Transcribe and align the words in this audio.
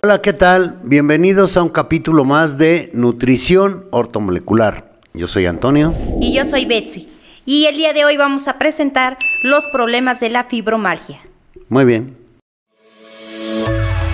Hola, 0.00 0.22
¿qué 0.22 0.32
tal? 0.32 0.78
Bienvenidos 0.84 1.56
a 1.56 1.62
un 1.64 1.70
capítulo 1.70 2.24
más 2.24 2.56
de 2.56 2.88
Nutrición 2.94 3.86
Ortomolecular. 3.90 4.92
Yo 5.12 5.26
soy 5.26 5.46
Antonio. 5.46 5.92
Y 6.20 6.36
yo 6.36 6.44
soy 6.44 6.66
Betsy. 6.66 7.08
Y 7.44 7.64
el 7.64 7.76
día 7.76 7.92
de 7.92 8.04
hoy 8.04 8.16
vamos 8.16 8.46
a 8.46 8.60
presentar 8.60 9.18
los 9.42 9.66
problemas 9.72 10.20
de 10.20 10.28
la 10.30 10.44
fibromalgia. 10.44 11.20
Muy 11.68 11.84
bien. 11.84 12.16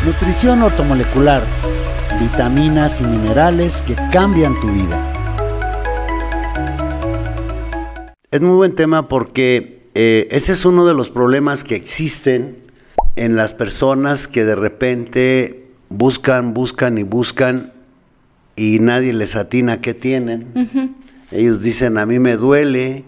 Nutrición 0.06 0.62
ortomolecular. 0.62 1.42
Vitaminas 2.18 3.02
y 3.02 3.04
minerales 3.04 3.82
que 3.82 3.94
cambian 4.10 4.58
tu 4.58 4.68
vida. 4.68 5.12
Es 8.30 8.40
muy 8.40 8.56
buen 8.56 8.74
tema 8.74 9.06
porque 9.06 9.82
eh, 9.94 10.28
ese 10.30 10.52
es 10.52 10.64
uno 10.64 10.86
de 10.86 10.94
los 10.94 11.10
problemas 11.10 11.62
que 11.62 11.74
existen 11.74 12.56
en 13.16 13.36
las 13.36 13.52
personas 13.52 14.26
que 14.26 14.46
de 14.46 14.54
repente 14.54 15.63
buscan, 15.96 16.54
buscan 16.54 16.98
y 16.98 17.02
buscan 17.02 17.72
y 18.56 18.78
nadie 18.80 19.12
les 19.12 19.36
atina 19.36 19.80
qué 19.80 19.94
tienen. 19.94 20.94
Ellos 21.30 21.60
dicen, 21.60 21.98
a 21.98 22.06
mí 22.06 22.18
me 22.18 22.36
duele, 22.36 23.04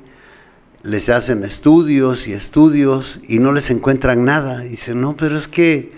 les 0.83 1.09
hacen 1.09 1.45
estudios 1.45 2.29
y 2.29 2.33
estudios 2.33 3.21
y 3.29 3.39
no 3.39 3.53
les 3.53 3.71
encuentran 3.71 4.25
nada. 4.25 4.61
dicen, 4.61 5.01
no, 5.01 5.17
pero 5.17 5.37
es 5.37 5.49
que 5.49 5.93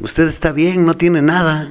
usted 0.00 0.28
está 0.28 0.52
bien, 0.52 0.84
no 0.84 0.94
tiene 0.94 1.22
nada. 1.22 1.68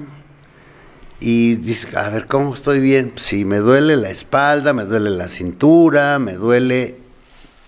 Y 1.20 1.56
dice, 1.56 1.98
a 1.98 2.10
ver, 2.10 2.28
¿cómo 2.28 2.54
estoy 2.54 2.80
bien? 2.80 3.14
Si 3.16 3.44
me 3.44 3.58
duele 3.58 3.98
la 3.98 4.12
espalda, 4.12 4.74
me 4.74 4.86
duele 4.86 5.10
la 5.10 5.28
cintura, 5.28 6.20
me 6.20 6.34
duele 6.34 6.96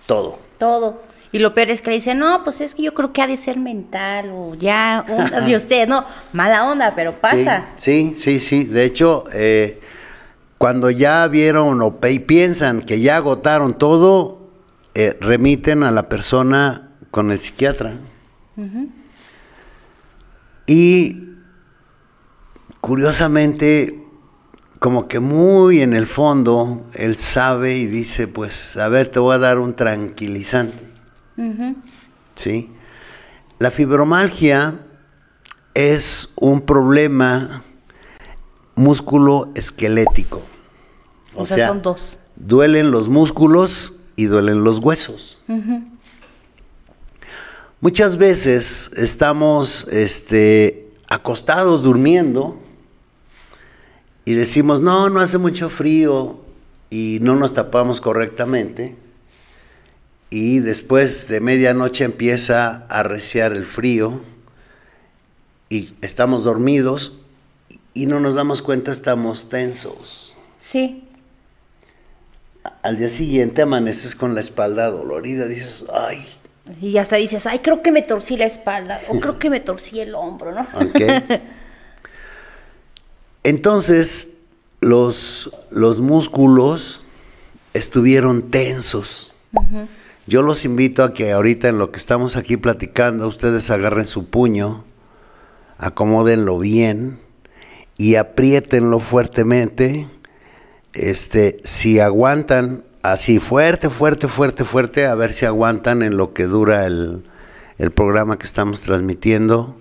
todo. 0.06 0.38
Todo. 0.58 1.09
Y 1.32 1.38
lo 1.38 1.54
peor 1.54 1.70
es 1.70 1.80
que 1.80 1.90
le 1.90 1.96
dicen, 1.96 2.18
no, 2.18 2.42
pues 2.42 2.60
es 2.60 2.74
que 2.74 2.82
yo 2.82 2.92
creo 2.92 3.12
que 3.12 3.22
ha 3.22 3.26
de 3.26 3.36
ser 3.36 3.58
mental 3.58 4.30
o 4.32 4.54
ya, 4.54 5.04
ondas 5.08 5.46
de 5.46 5.54
usted, 5.54 5.86
no, 5.86 6.04
mala 6.32 6.68
onda, 6.68 6.94
pero 6.96 7.12
pasa. 7.12 7.66
Sí, 7.76 8.14
sí, 8.16 8.40
sí. 8.40 8.64
De 8.64 8.84
hecho, 8.84 9.24
eh, 9.32 9.80
cuando 10.58 10.90
ya 10.90 11.26
vieron 11.28 11.80
o 11.82 12.00
piensan 12.00 12.82
que 12.82 13.00
ya 13.00 13.16
agotaron 13.16 13.78
todo, 13.78 14.40
eh, 14.94 15.16
remiten 15.20 15.84
a 15.84 15.92
la 15.92 16.08
persona 16.08 16.90
con 17.10 17.30
el 17.30 17.38
psiquiatra. 17.38 17.94
Y 20.66 21.30
curiosamente, 22.80 24.04
como 24.78 25.08
que 25.08 25.20
muy 25.20 25.80
en 25.80 25.94
el 25.94 26.06
fondo, 26.06 26.86
él 26.94 27.16
sabe 27.16 27.76
y 27.76 27.86
dice, 27.86 28.28
pues, 28.28 28.76
a 28.76 28.88
ver, 28.88 29.08
te 29.08 29.18
voy 29.18 29.36
a 29.36 29.38
dar 29.38 29.58
un 29.58 29.74
tranquilizante. 29.74 30.89
¿Sí? 32.34 32.70
La 33.58 33.70
fibromalgia 33.70 34.80
es 35.74 36.32
un 36.36 36.62
problema 36.62 37.62
músculo 38.74 39.50
esquelético. 39.54 40.42
O, 41.34 41.44
sea, 41.44 41.68
son 41.68 41.82
dos. 41.82 42.18
Duelen 42.36 42.90
los 42.90 43.08
músculos 43.08 43.94
y 44.16 44.26
duelen 44.26 44.64
los 44.64 44.78
huesos. 44.78 45.40
Muchas 47.80 48.16
veces 48.16 48.90
estamos 48.96 49.88
este, 49.88 50.92
acostados 51.08 51.82
durmiendo 51.82 52.58
y 54.24 54.34
decimos, 54.34 54.80
no, 54.80 55.08
no 55.08 55.20
hace 55.20 55.38
mucho 55.38 55.70
frío 55.70 56.40
y 56.90 57.18
no 57.22 57.36
nos 57.36 57.54
tapamos 57.54 58.00
correctamente 58.00 58.96
y 60.30 60.60
después 60.60 61.26
de 61.26 61.40
medianoche 61.40 62.04
empieza 62.04 62.86
a 62.88 63.00
arreciar 63.00 63.52
el 63.52 63.66
frío 63.66 64.22
y 65.68 65.92
estamos 66.00 66.44
dormidos 66.44 67.18
y 67.94 68.06
no 68.06 68.20
nos 68.20 68.36
damos 68.36 68.62
cuenta, 68.62 68.92
estamos 68.92 69.48
tensos. 69.48 70.36
Sí. 70.60 71.04
Al 72.82 72.96
día 72.96 73.10
siguiente 73.10 73.62
amaneces 73.62 74.14
con 74.14 74.36
la 74.36 74.40
espalda 74.40 74.88
dolorida, 74.90 75.46
dices, 75.46 75.86
ay. 75.92 76.24
Y 76.80 76.96
hasta 76.98 77.16
dices, 77.16 77.46
ay, 77.46 77.58
creo 77.58 77.82
que 77.82 77.90
me 77.90 78.02
torcí 78.02 78.36
la 78.36 78.46
espalda 78.46 79.00
o 79.08 79.18
creo 79.18 79.38
que 79.38 79.50
me 79.50 79.58
torcí 79.58 79.98
el 79.98 80.14
hombro, 80.14 80.52
¿no? 80.52 80.66
Entonces, 83.42 84.36
los, 84.80 85.50
los 85.70 86.00
músculos 86.00 87.02
estuvieron 87.74 88.50
tensos. 88.50 89.32
Yo 90.30 90.42
los 90.42 90.64
invito 90.64 91.02
a 91.02 91.12
que 91.12 91.32
ahorita 91.32 91.66
en 91.66 91.78
lo 91.78 91.90
que 91.90 91.98
estamos 91.98 92.36
aquí 92.36 92.56
platicando, 92.56 93.26
ustedes 93.26 93.68
agarren 93.68 94.06
su 94.06 94.30
puño, 94.30 94.84
acomódenlo 95.76 96.56
bien 96.56 97.18
y 97.98 98.14
apriétenlo 98.14 99.00
fuertemente. 99.00 100.06
Este, 100.92 101.58
si 101.64 101.98
aguantan 101.98 102.84
así 103.02 103.40
fuerte, 103.40 103.90
fuerte, 103.90 104.28
fuerte, 104.28 104.64
fuerte, 104.64 105.06
a 105.06 105.16
ver 105.16 105.32
si 105.32 105.46
aguantan 105.46 106.00
en 106.04 106.16
lo 106.16 106.32
que 106.32 106.44
dura 106.44 106.86
el, 106.86 107.24
el 107.78 107.90
programa 107.90 108.38
que 108.38 108.46
estamos 108.46 108.82
transmitiendo. 108.82 109.80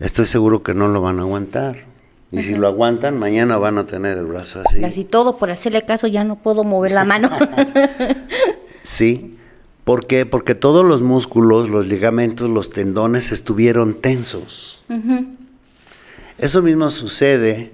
Estoy 0.00 0.26
seguro 0.26 0.62
que 0.62 0.72
no 0.72 0.88
lo 0.88 1.02
van 1.02 1.18
a 1.18 1.24
aguantar. 1.24 1.76
Y 2.32 2.40
si 2.40 2.54
lo 2.54 2.68
aguantan, 2.68 3.18
mañana 3.18 3.58
van 3.58 3.76
a 3.76 3.84
tener 3.84 4.16
el 4.16 4.24
brazo 4.24 4.62
así. 4.64 4.82
Así 4.82 5.04
todo, 5.04 5.36
por 5.36 5.50
hacerle 5.50 5.84
caso, 5.84 6.06
ya 6.06 6.24
no 6.24 6.36
puedo 6.36 6.64
mover 6.64 6.92
la 6.92 7.04
mano. 7.04 7.28
sí. 8.82 9.40
¿Por 9.84 10.06
qué? 10.06 10.24
Porque 10.24 10.54
todos 10.54 10.84
los 10.84 11.02
músculos, 11.02 11.68
los 11.68 11.86
ligamentos, 11.86 12.48
los 12.48 12.70
tendones 12.70 13.32
estuvieron 13.32 13.94
tensos. 13.94 14.82
Eso 16.38 16.62
mismo 16.62 16.90
sucede 16.90 17.72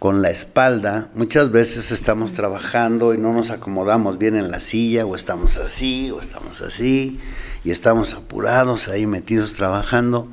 con 0.00 0.22
la 0.22 0.30
espalda. 0.30 1.10
Muchas 1.14 1.52
veces 1.52 1.92
estamos 1.92 2.32
trabajando 2.32 3.14
y 3.14 3.18
no 3.18 3.32
nos 3.32 3.50
acomodamos 3.50 4.18
bien 4.18 4.34
en 4.34 4.50
la 4.50 4.58
silla, 4.58 5.06
o 5.06 5.14
estamos 5.14 5.56
así, 5.58 6.10
o 6.10 6.20
estamos 6.20 6.60
así, 6.60 7.20
y 7.62 7.70
estamos 7.70 8.12
apurados 8.14 8.88
ahí 8.88 9.06
metidos 9.06 9.52
trabajando. 9.52 10.26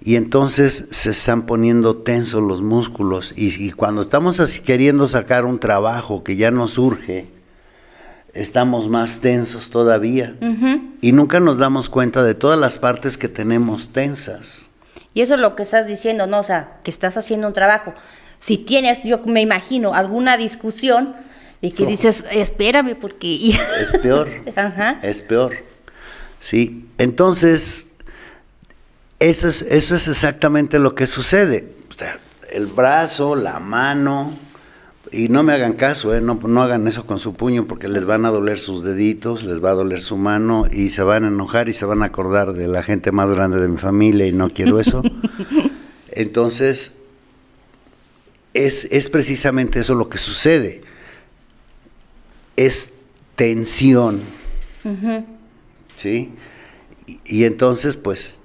Y 0.00 0.14
entonces 0.14 0.86
se 0.92 1.10
están 1.10 1.46
poniendo 1.46 1.96
tensos 1.96 2.40
los 2.40 2.62
músculos. 2.62 3.34
Y, 3.36 3.48
y 3.60 3.72
cuando 3.72 4.02
estamos 4.02 4.38
así 4.38 4.60
queriendo 4.60 5.08
sacar 5.08 5.46
un 5.46 5.58
trabajo 5.58 6.22
que 6.22 6.36
ya 6.36 6.52
nos 6.52 6.74
surge, 6.74 7.35
estamos 8.36 8.88
más 8.88 9.20
tensos 9.20 9.70
todavía 9.70 10.36
y 11.00 11.12
nunca 11.12 11.40
nos 11.40 11.58
damos 11.58 11.88
cuenta 11.88 12.22
de 12.22 12.34
todas 12.34 12.58
las 12.58 12.78
partes 12.78 13.16
que 13.16 13.28
tenemos 13.28 13.90
tensas. 13.90 14.68
Y 15.14 15.22
eso 15.22 15.34
es 15.34 15.40
lo 15.40 15.56
que 15.56 15.62
estás 15.62 15.86
diciendo, 15.86 16.26
¿no? 16.26 16.40
O 16.40 16.44
sea, 16.44 16.78
que 16.82 16.90
estás 16.90 17.16
haciendo 17.16 17.46
un 17.46 17.54
trabajo. 17.54 17.94
Si 18.38 18.58
tienes, 18.58 19.02
yo 19.02 19.20
me 19.24 19.40
imagino, 19.40 19.94
alguna 19.94 20.36
discusión 20.36 21.16
y 21.62 21.72
que 21.72 21.86
dices, 21.86 22.26
espérame 22.30 22.94
porque... 22.94 23.50
es 23.80 23.98
peor, 24.02 24.28
es 25.02 25.22
peor. 25.22 25.56
Sí, 26.38 26.86
entonces, 26.98 27.92
eso 29.18 29.48
es, 29.48 29.62
eso 29.62 29.96
es 29.96 30.06
exactamente 30.08 30.78
lo 30.78 30.94
que 30.94 31.06
sucede. 31.06 31.72
el 32.50 32.66
brazo, 32.66 33.34
la 33.34 33.58
mano, 33.58 34.34
y 35.16 35.28
no 35.28 35.42
me 35.42 35.54
hagan 35.54 35.72
caso, 35.72 36.14
¿eh? 36.14 36.20
no, 36.20 36.34
no 36.46 36.62
hagan 36.62 36.86
eso 36.86 37.06
con 37.06 37.18
su 37.18 37.34
puño 37.34 37.64
porque 37.64 37.88
les 37.88 38.04
van 38.04 38.26
a 38.26 38.30
doler 38.30 38.58
sus 38.58 38.82
deditos, 38.82 39.44
les 39.44 39.64
va 39.64 39.70
a 39.70 39.74
doler 39.74 40.02
su 40.02 40.18
mano 40.18 40.66
y 40.70 40.90
se 40.90 41.02
van 41.02 41.24
a 41.24 41.28
enojar 41.28 41.70
y 41.70 41.72
se 41.72 41.86
van 41.86 42.02
a 42.02 42.06
acordar 42.06 42.52
de 42.52 42.68
la 42.68 42.82
gente 42.82 43.12
más 43.12 43.30
grande 43.30 43.58
de 43.58 43.68
mi 43.68 43.78
familia 43.78 44.26
y 44.26 44.32
no 44.32 44.50
quiero 44.50 44.78
eso. 44.78 45.02
Entonces, 46.10 47.02
es, 48.52 48.84
es 48.90 49.08
precisamente 49.08 49.80
eso 49.80 49.94
lo 49.94 50.10
que 50.10 50.18
sucede. 50.18 50.82
Es 52.56 52.94
tensión. 53.36 54.20
¿Sí? 55.96 56.32
Y, 57.06 57.20
y, 57.24 57.44
entonces, 57.44 57.96
pues, 57.96 58.40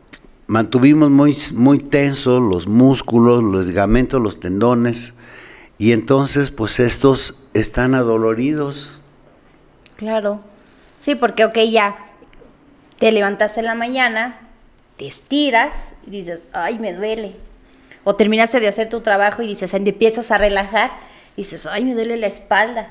mantuvimos 0.47 1.09
muy, 1.09 1.35
muy 1.53 1.79
tensos 1.79 2.41
los 2.41 2.67
músculos, 2.67 3.43
los 3.43 3.67
ligamentos, 3.67 4.21
los 4.21 4.39
tendones 4.39 5.13
y 5.81 5.93
entonces, 5.93 6.51
pues 6.51 6.79
estos 6.79 7.39
están 7.55 7.95
adoloridos. 7.95 8.99
Claro. 9.95 10.39
Sí, 10.99 11.15
porque, 11.15 11.43
ok, 11.43 11.57
ya 11.71 11.95
te 12.99 13.11
levantas 13.11 13.57
en 13.57 13.65
la 13.65 13.73
mañana, 13.73 14.41
te 14.97 15.07
estiras 15.07 15.95
y 16.05 16.11
dices, 16.11 16.41
ay, 16.53 16.77
me 16.77 16.93
duele. 16.93 17.35
O 18.03 18.15
terminaste 18.15 18.59
de 18.59 18.67
hacer 18.67 18.89
tu 18.89 19.01
trabajo 19.01 19.41
y 19.41 19.47
dices, 19.47 19.73
empiezas 19.73 20.29
a 20.29 20.37
relajar 20.37 20.91
y 21.35 21.41
dices, 21.41 21.65
ay, 21.65 21.83
me 21.83 21.95
duele 21.95 22.15
la 22.15 22.27
espalda. 22.27 22.89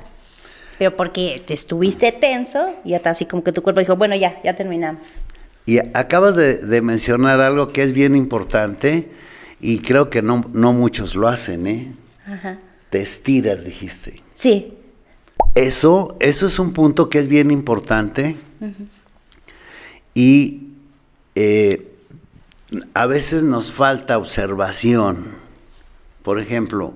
Pero 0.76 0.96
porque 0.96 1.40
te 1.46 1.54
estuviste 1.54 2.10
tenso 2.10 2.74
y 2.84 2.94
hasta 2.94 3.10
así 3.10 3.24
como 3.24 3.44
que 3.44 3.52
tu 3.52 3.62
cuerpo 3.62 3.78
dijo, 3.78 3.94
bueno, 3.94 4.16
ya, 4.16 4.42
ya 4.42 4.56
terminamos. 4.56 5.20
Y 5.64 5.78
acabas 5.78 6.34
de, 6.34 6.56
de 6.56 6.82
mencionar 6.82 7.40
algo 7.40 7.72
que 7.72 7.84
es 7.84 7.92
bien 7.92 8.16
importante 8.16 9.12
y 9.60 9.78
creo 9.78 10.10
que 10.10 10.22
no, 10.22 10.44
no 10.52 10.72
muchos 10.72 11.14
lo 11.14 11.28
hacen, 11.28 11.68
¿eh? 11.68 11.94
Ajá 12.26 12.58
te 12.90 13.00
estiras, 13.00 13.64
dijiste. 13.64 14.22
Sí. 14.34 14.74
Eso, 15.54 16.16
eso 16.20 16.46
es 16.46 16.58
un 16.58 16.72
punto 16.72 17.08
que 17.08 17.18
es 17.18 17.28
bien 17.28 17.50
importante. 17.50 18.36
Y 20.14 20.68
eh, 21.34 21.88
a 22.94 23.06
veces 23.06 23.42
nos 23.42 23.72
falta 23.72 24.18
observación. 24.18 25.28
Por 26.22 26.40
ejemplo, 26.40 26.92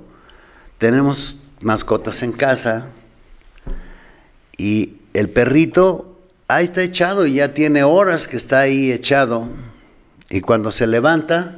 tenemos 0.79 1.39
mascotas 1.61 2.23
en 2.23 2.33
casa 2.33 2.91
y 4.57 4.97
el 5.15 5.31
perrito 5.31 6.21
ahí 6.49 6.65
está 6.65 6.83
echado 6.83 7.27
y 7.27 7.35
ya 7.35 7.55
tiene 7.55 7.85
horas 7.85 8.29
que 8.29 8.37
está 8.37 8.61
ahí 8.61 8.93
echado. 8.93 9.49
Y 10.31 10.41
cuando 10.41 10.71
se 10.71 10.87
levanta, 10.87 11.57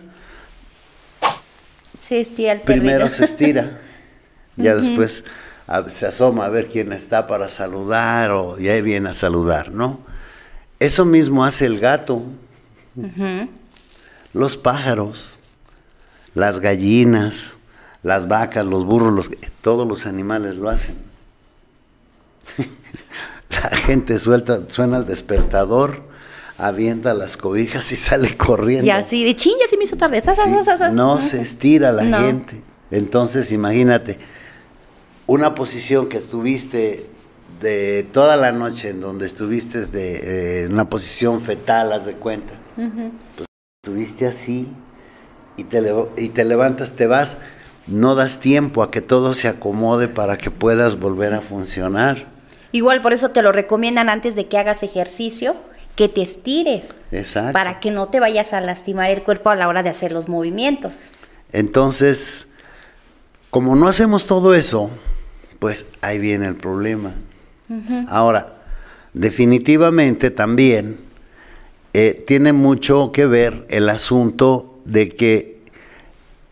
se 1.98 2.20
estira 2.20 2.52
el 2.52 2.60
perrito. 2.60 2.82
primero 2.82 3.08
se 3.08 3.24
estira, 3.24 3.80
ya 4.56 4.74
después 4.74 5.24
a- 5.66 5.88
se 5.88 6.06
asoma 6.06 6.44
a 6.46 6.48
ver 6.48 6.66
quién 6.66 6.92
está 6.92 7.26
para 7.26 7.48
saludar 7.48 8.30
o 8.30 8.58
ya 8.58 8.80
viene 8.80 9.10
a 9.10 9.14
saludar, 9.14 9.70
¿no? 9.72 10.00
Eso 10.78 11.04
mismo 11.04 11.44
hace 11.44 11.66
el 11.66 11.78
gato, 11.80 12.22
los 14.32 14.56
pájaros, 14.56 15.38
las 16.34 16.60
gallinas, 16.60 17.56
las 18.02 18.28
vacas, 18.28 18.64
los 18.66 18.84
burros, 18.84 19.12
los- 19.14 19.30
todos 19.62 19.86
los 19.88 20.06
animales 20.06 20.56
lo 20.56 20.68
hacen. 20.68 20.96
La 23.48 23.76
gente 23.76 24.18
suelta, 24.18 24.60
suena 24.68 24.96
el 24.98 25.06
despertador, 25.06 26.02
avienta 26.58 27.14
las 27.14 27.36
cobijas 27.36 27.90
y 27.92 27.96
sale 27.96 28.36
corriendo. 28.36 28.84
Y 28.86 28.90
así, 28.90 29.24
de 29.24 29.36
chin, 29.36 29.54
ya 29.60 29.68
se 29.68 29.76
me 29.76 29.84
hizo 29.84 29.96
tarde. 29.96 30.20
Sí, 30.20 30.28
no 30.92 31.20
se 31.20 31.40
estira 31.40 31.92
la 31.92 32.02
No. 32.04 32.18
gente. 32.18 32.60
Entonces, 32.90 33.52
imagínate, 33.52 34.18
una 35.26 35.54
posición 35.54 36.08
que 36.08 36.18
estuviste 36.18 37.06
de 37.60 38.06
toda 38.12 38.36
la 38.36 38.52
noche, 38.52 38.90
en 38.90 39.00
donde 39.00 39.26
estuviste 39.26 39.86
de 39.86 40.64
eh, 40.64 40.66
una 40.68 40.88
posición 40.88 41.42
fetal, 41.42 41.92
haz 41.92 42.06
de 42.06 42.14
cuenta. 42.14 42.52
Pues 42.76 43.46
estuviste 43.82 44.26
así 44.26 44.68
y 45.56 45.64
te, 45.64 45.82
y 46.16 46.28
te 46.28 46.44
levantas, 46.44 46.92
te 46.92 47.06
vas, 47.06 47.38
no 47.86 48.14
das 48.14 48.40
tiempo 48.40 48.82
a 48.82 48.90
que 48.90 49.00
todo 49.00 49.32
se 49.34 49.48
acomode 49.48 50.08
para 50.08 50.36
que 50.36 50.50
puedas 50.50 50.98
volver 50.98 51.34
a 51.34 51.40
funcionar. 51.40 52.26
Igual 52.72 53.00
por 53.00 53.12
eso 53.12 53.30
te 53.30 53.42
lo 53.42 53.52
recomiendan 53.52 54.10
antes 54.10 54.34
de 54.36 54.48
que 54.48 54.58
hagas 54.58 54.82
ejercicio, 54.82 55.56
que 55.94 56.08
te 56.08 56.20
estires. 56.20 56.94
Exacto. 57.10 57.52
Para 57.52 57.80
que 57.80 57.90
no 57.90 58.08
te 58.08 58.20
vayas 58.20 58.52
a 58.52 58.60
lastimar 58.60 59.10
el 59.10 59.22
cuerpo 59.22 59.50
a 59.50 59.54
la 59.54 59.66
hora 59.68 59.82
de 59.82 59.88
hacer 59.88 60.12
los 60.12 60.28
movimientos. 60.28 61.10
Entonces, 61.52 62.50
como 63.50 63.76
no 63.76 63.88
hacemos 63.88 64.26
todo 64.26 64.52
eso, 64.52 64.90
pues 65.58 65.86
ahí 66.00 66.18
viene 66.18 66.46
el 66.48 66.54
problema. 66.54 67.12
Ahora, 68.08 68.54
definitivamente 69.12 70.30
también 70.30 70.98
eh, 71.94 72.24
tiene 72.26 72.52
mucho 72.52 73.10
que 73.12 73.26
ver 73.26 73.66
el 73.70 73.88
asunto 73.88 74.78
de 74.84 75.08
que 75.08 75.60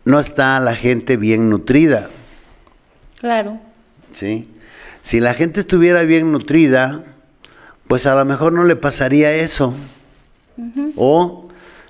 no 0.03 0.19
está 0.19 0.59
la 0.59 0.75
gente 0.75 1.17
bien 1.17 1.49
nutrida, 1.49 2.09
Claro. 3.19 3.59
¿sí? 4.13 4.47
Si 5.01 5.19
la 5.19 5.33
gente 5.33 5.59
estuviera 5.61 6.03
bien 6.03 6.31
nutrida, 6.31 7.03
pues 7.87 8.05
a 8.05 8.15
lo 8.15 8.25
mejor 8.25 8.53
no 8.53 8.63
le 8.65 8.75
pasaría 8.75 9.31
eso. 9.31 9.73
O 10.95 11.49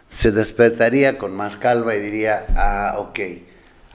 se 0.09 0.31
despertaría 0.31 1.17
con 1.17 1.35
más 1.35 1.57
calma 1.57 1.95
y 1.95 1.99
diría, 1.99 2.45
ah, 2.55 2.95
ok. 2.99 3.19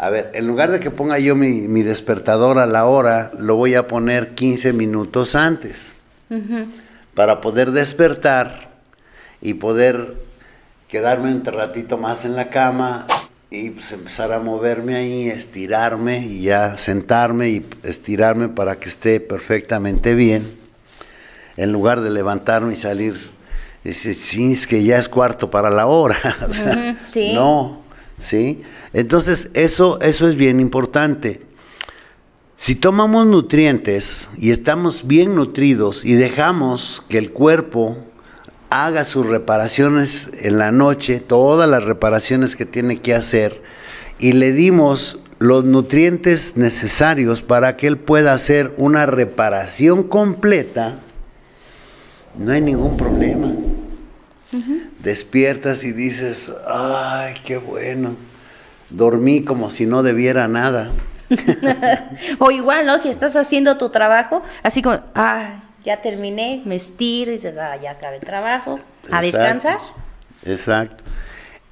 A 0.02 0.08
ver, 0.08 0.31
en 0.32 0.47
lugar 0.47 0.70
de 0.70 0.81
que 0.81 0.91
ponga 0.91 1.19
yo 1.19 1.37
mi, 1.37 1.69
mi 1.69 1.82
despertador 1.82 2.58
a 2.58 2.64
la 2.64 2.87
hora, 2.87 3.32
lo 3.38 3.56
voy 3.56 3.75
a 3.75 3.87
poner 3.87 4.35
15 4.35 4.73
minutos 4.73 5.35
antes. 5.35 5.94
Para 7.12 7.43
poder 7.43 7.73
despertar 7.73 8.70
y 9.43 9.55
poder 9.55 10.14
quedarme 10.88 11.31
un 11.35 11.44
ratito 11.44 11.99
más 11.99 12.25
en 12.25 12.35
la 12.35 12.49
cama 12.49 13.06
y 13.50 13.69
pues 13.69 13.93
empezar 13.93 14.32
a 14.32 14.41
moverme 14.41 14.94
ahí, 14.94 15.29
estirarme 15.29 16.20
y 16.20 16.43
ya 16.44 16.79
sentarme 16.79 17.50
y 17.50 17.67
estirarme 17.82 18.49
para 18.49 18.76
que 18.76 18.88
esté 18.88 19.20
perfectamente 19.20 20.14
bien, 20.14 20.50
en 21.58 21.73
lugar 21.73 22.00
de 22.00 22.08
levantarme 22.08 22.73
y 22.73 22.76
salir. 22.76 23.32
Dice, 23.85 24.14
sí, 24.14 24.52
es 24.52 24.67
que 24.67 24.82
ya 24.82 24.97
es 24.97 25.11
cuarto 25.11 25.50
para 25.50 25.69
la 25.69 25.87
hora. 25.87 26.17
o 26.49 26.55
sea, 26.55 26.73
Ujú, 26.73 26.97
sí. 27.05 27.32
No, 27.35 27.80
¿sí? 28.21 28.63
Entonces, 28.93 29.51
eso, 29.55 30.01
eso 30.01 30.29
es 30.29 30.37
bien 30.37 30.61
importante. 30.61 31.43
Si 32.57 32.75
tomamos 32.75 33.27
nutrientes 33.27 34.29
y 34.37 34.51
estamos 34.51 35.07
bien 35.07 35.35
nutridos 35.35 36.05
y 36.05 36.13
dejamos 36.13 37.03
que 37.09 37.19
el 37.19 37.31
cuerpo 37.31 37.97
haga 38.69 39.05
sus 39.05 39.27
reparaciones 39.27 40.31
en 40.43 40.59
la 40.59 40.71
noche, 40.71 41.21
todas 41.21 41.69
las 41.69 41.83
reparaciones 41.83 42.57
que 42.57 42.67
tiene 42.67 43.01
que 43.01 43.15
hacer, 43.15 43.63
y 44.19 44.33
le 44.33 44.53
dimos 44.53 45.21
los 45.39 45.65
nutrientes 45.65 46.59
necesarios 46.59 47.41
para 47.41 47.79
que 47.79 47.87
él 47.87 47.97
pueda 47.97 48.35
hacer 48.35 48.75
una 48.77 49.07
reparación 49.07 50.03
completa, 50.03 50.99
no 52.39 52.53
hay 52.53 52.61
ningún 52.61 52.97
problema. 52.97 53.50
Despiertas 55.02 55.85
y 55.85 55.93
dices, 55.93 56.52
ay, 56.67 57.35
qué 57.44 57.56
bueno, 57.56 58.17
dormí 58.91 59.44
como 59.44 59.70
si 59.70 59.87
no 59.87 60.02
debiera 60.02 60.49
nada. 60.49 60.91
O 62.38 62.50
igual, 62.50 62.87
¿no? 62.87 62.99
Si 62.99 63.08
estás 63.08 63.37
haciendo 63.37 63.79
tu 63.79 63.91
trabajo, 63.91 64.43
así 64.62 64.82
como, 64.82 65.00
ah, 65.14 65.62
ya 65.85 66.02
terminé, 66.02 66.62
me 66.64 66.76
estiro 66.76 67.31
y 67.31 67.35
dices, 67.35 67.56
ah, 67.56 67.76
ya 67.76 67.93
acabé 67.93 68.17
el 68.17 68.23
trabajo, 68.23 68.81
a 69.11 69.25
Exacto. 69.25 69.26
descansar. 69.26 69.79
Exacto. 70.44 71.05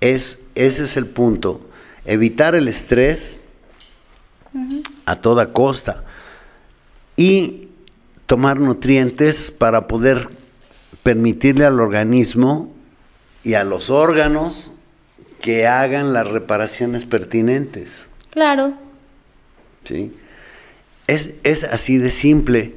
Es, 0.01 0.45
ese 0.55 0.85
es 0.85 0.97
el 0.97 1.07
punto. 1.07 1.61
Evitar 2.05 2.55
el 2.55 2.69
estrés 2.69 3.41
a 5.05 5.17
toda 5.17 5.53
costa. 5.53 6.05
Y 7.17 7.69
tomar 8.27 8.61
nutrientes 8.61 9.51
para 9.51 9.87
poder 9.89 10.29
permitirle 11.03 11.67
al 11.67 11.81
organismo 11.81 12.73
y 13.49 13.55
a 13.55 13.65
los 13.65 13.89
órganos 13.89 14.73
que 15.41 15.67
hagan 15.67 16.13
las 16.13 16.29
reparaciones 16.29 17.07
pertinentes. 17.07 18.11
Claro. 18.29 18.75
¿sí? 19.87 20.13
Es, 21.07 21.33
es 21.45 21.65
así 21.65 21.97
de 21.97 22.11
simple. 22.11 22.75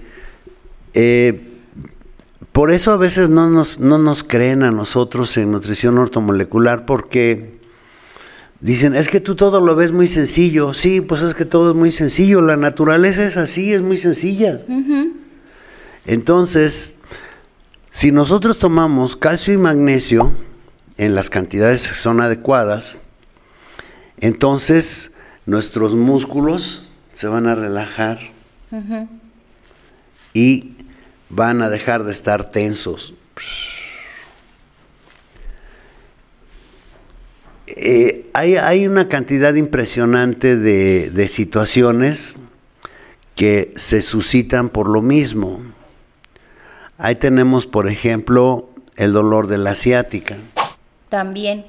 Eh, 0.94 1.42
por 2.54 2.72
eso 2.72 2.94
a 2.94 2.96
veces 2.96 3.28
no 3.28 3.50
nos, 3.50 3.82
no 3.82 3.98
nos 3.98 4.24
creen 4.24 4.64
a 4.64 4.72
nosotros 4.72 5.36
en 5.36 5.52
nutrición 5.52 5.98
ortomolecular 5.98 6.86
porque 6.86 7.60
dicen, 8.62 8.96
es 8.96 9.10
que 9.10 9.20
tú 9.20 9.36
todo 9.36 9.60
lo 9.60 9.76
ves 9.76 9.92
muy 9.92 10.08
sencillo. 10.08 10.74
Sí, 10.74 11.02
pues 11.02 11.22
es 11.22 11.36
que 11.36 11.44
todo 11.44 11.72
es 11.72 11.76
muy 11.76 11.92
sencillo. 11.92 12.40
La 12.40 12.56
naturaleza 12.56 13.28
es 13.28 13.36
así, 13.36 13.74
es 13.74 13.82
muy 13.82 13.98
sencilla. 13.98 14.62
Entonces, 16.06 16.96
si 17.90 18.14
nosotros 18.14 18.58
tomamos 18.58 19.18
calcio 19.18 19.54
y 19.54 19.58
magnesio 19.58 20.32
en 21.02 21.16
las 21.16 21.32
cantidades 21.32 21.88
que 21.88 21.96
son 21.96 22.22
adecuadas, 22.22 23.02
entonces 24.20 25.16
nuestros 25.48 25.96
músculos 25.96 26.92
se 27.12 27.28
van 27.28 27.48
a 27.48 27.56
relajar 27.56 28.20
y 30.32 30.76
van 31.28 31.64
a 31.64 31.72
dejar 31.72 32.04
de 32.04 32.12
estar 32.12 32.52
tensos. 32.52 33.16
Eh, 37.66 38.30
hay, 38.34 38.58
hay 38.58 38.86
una 38.86 39.10
cantidad 39.10 39.56
impresionante 39.56 40.56
de, 40.56 41.10
de 41.10 41.28
situaciones 41.28 42.36
que 43.36 43.74
se 43.76 44.04
suscitan 44.04 44.70
por 44.70 44.88
lo 44.88 45.02
mismo. 45.02 45.62
Ahí 47.00 47.16
tenemos, 47.16 47.66
por 47.66 47.90
ejemplo, 47.90 48.70
el 48.98 49.14
dolor 49.14 49.48
de 49.48 49.58
la 49.58 49.74
ciática. 49.74 50.38
También. 51.12 51.66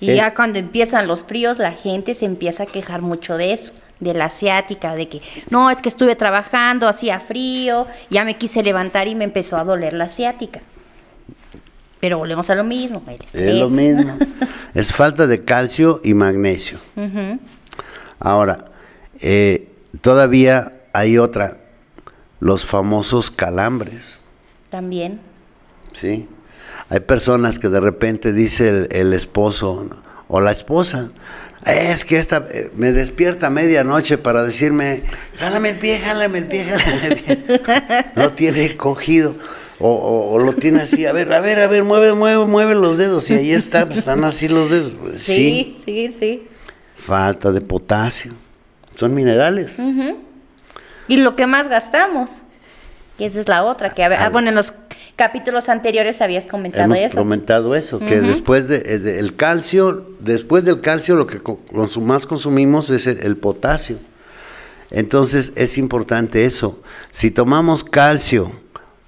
Y 0.00 0.10
Es- 0.10 0.16
ya 0.16 0.34
cuando 0.34 0.58
empiezan 0.58 1.06
los 1.06 1.22
fríos, 1.24 1.58
la 1.58 1.72
gente 1.72 2.14
se 2.14 2.24
empieza 2.24 2.64
a 2.64 2.66
quejar 2.66 3.02
mucho 3.02 3.36
de 3.36 3.52
eso, 3.52 3.72
de 4.00 4.14
la 4.14 4.24
asiática, 4.24 4.94
de 4.94 5.08
que 5.08 5.20
no, 5.50 5.70
es 5.70 5.80
que 5.82 5.88
estuve 5.88 6.16
trabajando, 6.16 6.88
hacía 6.88 7.20
frío, 7.20 7.86
ya 8.10 8.24
me 8.24 8.36
quise 8.36 8.62
levantar 8.62 9.06
y 9.06 9.14
me 9.14 9.24
empezó 9.24 9.56
a 9.58 9.64
doler 9.64 9.92
la 9.92 10.04
asiática. 10.04 10.60
Pero 12.00 12.18
volvemos 12.18 12.48
a 12.50 12.54
lo 12.54 12.64
mismo. 12.64 13.02
Es 13.32 13.54
lo 13.54 13.68
mismo. 13.70 14.16
es 14.74 14.92
falta 14.92 15.26
de 15.26 15.44
calcio 15.44 16.00
y 16.04 16.14
magnesio. 16.14 16.78
Ahora, 18.18 18.66
eh, 19.20 19.68
todavía 20.00 20.72
hay 20.92 21.18
otra, 21.18 21.58
los 22.40 22.64
famosos 22.64 23.30
calambres. 23.30 24.20
También. 24.70 25.20
¿sí? 25.92 26.28
Hay 26.88 27.00
personas 27.00 27.58
que 27.58 27.68
de 27.68 27.80
repente 27.80 28.32
dice 28.32 28.68
el, 28.68 28.88
el 28.92 29.12
esposo 29.12 29.86
¿no? 29.88 29.96
o 30.28 30.40
la 30.40 30.52
esposa, 30.52 31.10
es 31.64 32.04
que 32.04 32.18
esta 32.18 32.46
eh, 32.52 32.70
me 32.76 32.92
despierta 32.92 33.48
a 33.48 33.50
medianoche 33.50 34.18
para 34.18 34.44
decirme, 34.44 35.02
jálame 35.38 35.70
el 35.70 35.76
pie, 35.78 35.98
jálame 35.98 36.38
el 36.38 36.46
pie, 36.46 36.64
jálame 36.64 37.06
el 37.08 37.16
pie. 37.22 37.44
Lo 38.14 38.32
tiene 38.32 38.76
cogido. 38.76 39.34
O, 39.78 39.90
o- 39.90 40.30
o 40.32 40.38
lo 40.38 40.54
tiene 40.54 40.80
así, 40.80 41.04
a 41.04 41.12
ver, 41.12 41.30
a 41.34 41.40
ver, 41.42 41.58
a 41.58 41.66
ver, 41.66 41.84
mueve, 41.84 42.14
mueve, 42.14 42.46
mueve 42.46 42.74
los 42.74 42.96
dedos. 42.96 43.28
Y 43.28 43.34
ahí 43.34 43.52
está, 43.52 43.84
pues, 43.84 43.98
están 43.98 44.24
así 44.24 44.48
los 44.48 44.70
dedos. 44.70 44.96
Sí, 45.12 45.76
sí, 45.84 46.10
sí. 46.18 46.48
falta 46.96 47.52
de 47.52 47.60
potasio. 47.60 48.32
son 48.94 49.14
minerales. 49.14 49.78
Y 51.08 51.18
lo 51.18 51.36
que 51.36 51.46
más 51.46 51.68
gastamos. 51.68 52.44
Y 53.18 53.24
esa 53.24 53.38
es 53.38 53.48
la 53.48 53.64
otra, 53.64 53.90
que 53.90 54.02
a 54.02 54.08
ver- 54.08 54.18
ah, 54.22 54.30
bueno, 54.30 54.48
en 54.48 54.54
los 54.54 54.72
capítulos 55.16 55.68
anteriores 55.68 56.20
habías 56.22 56.46
comentado 56.46 56.84
Hemos 56.94 56.98
eso. 56.98 57.16
comentado 57.18 57.74
eso, 57.74 57.98
que 57.98 58.20
después 58.20 58.68
de, 58.68 58.76
eh, 58.84 58.98
de- 58.98 59.18
el 59.18 59.34
calcio, 59.34 60.10
después 60.20 60.64
del 60.64 60.80
calcio 60.82 61.16
lo 61.16 61.26
que 61.26 61.42
consum- 61.42 62.02
más 62.02 62.26
consumimos 62.26 62.90
es 62.90 63.06
el, 63.06 63.20
el 63.20 63.36
potasio. 63.36 63.98
Entonces 64.90 65.52
es 65.56 65.78
importante 65.78 66.44
eso. 66.44 66.80
Si 67.10 67.30
tomamos 67.30 67.82
calcio, 67.82 68.52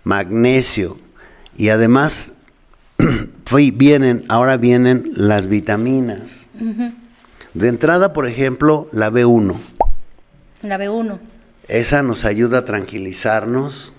magnesio 0.03 0.99
y 1.57 1.69
además 1.69 2.33
vienen, 3.75 4.25
ahora 4.29 4.57
vienen 4.57 5.13
las 5.15 5.47
vitaminas. 5.47 6.49
De 7.55 7.69
entrada, 7.69 8.13
por 8.13 8.27
ejemplo, 8.27 8.89
la 8.93 9.11
B1. 9.11 9.55
La 10.63 10.79
B1. 10.79 11.19
Esa 11.69 12.03
nos 12.03 12.25
ayuda 12.25 12.59
a 12.59 12.65
tranquilizarnos, 12.65 13.93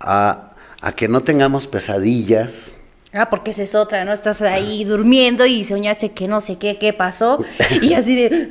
a, 0.00 0.47
a 0.80 0.92
que 0.92 1.08
no 1.08 1.22
tengamos 1.22 1.66
pesadillas. 1.66 2.76
Ah, 3.12 3.30
porque 3.30 3.52
esa 3.52 3.62
es 3.62 3.74
otra, 3.74 4.04
¿no? 4.04 4.12
Estás 4.12 4.42
ahí 4.42 4.84
durmiendo 4.84 5.46
y 5.46 5.64
soñaste 5.64 6.10
que 6.12 6.28
no 6.28 6.40
sé 6.40 6.58
qué, 6.58 6.78
qué 6.78 6.92
pasó. 6.92 7.38
Y 7.82 7.94
así 7.94 8.14
de. 8.14 8.48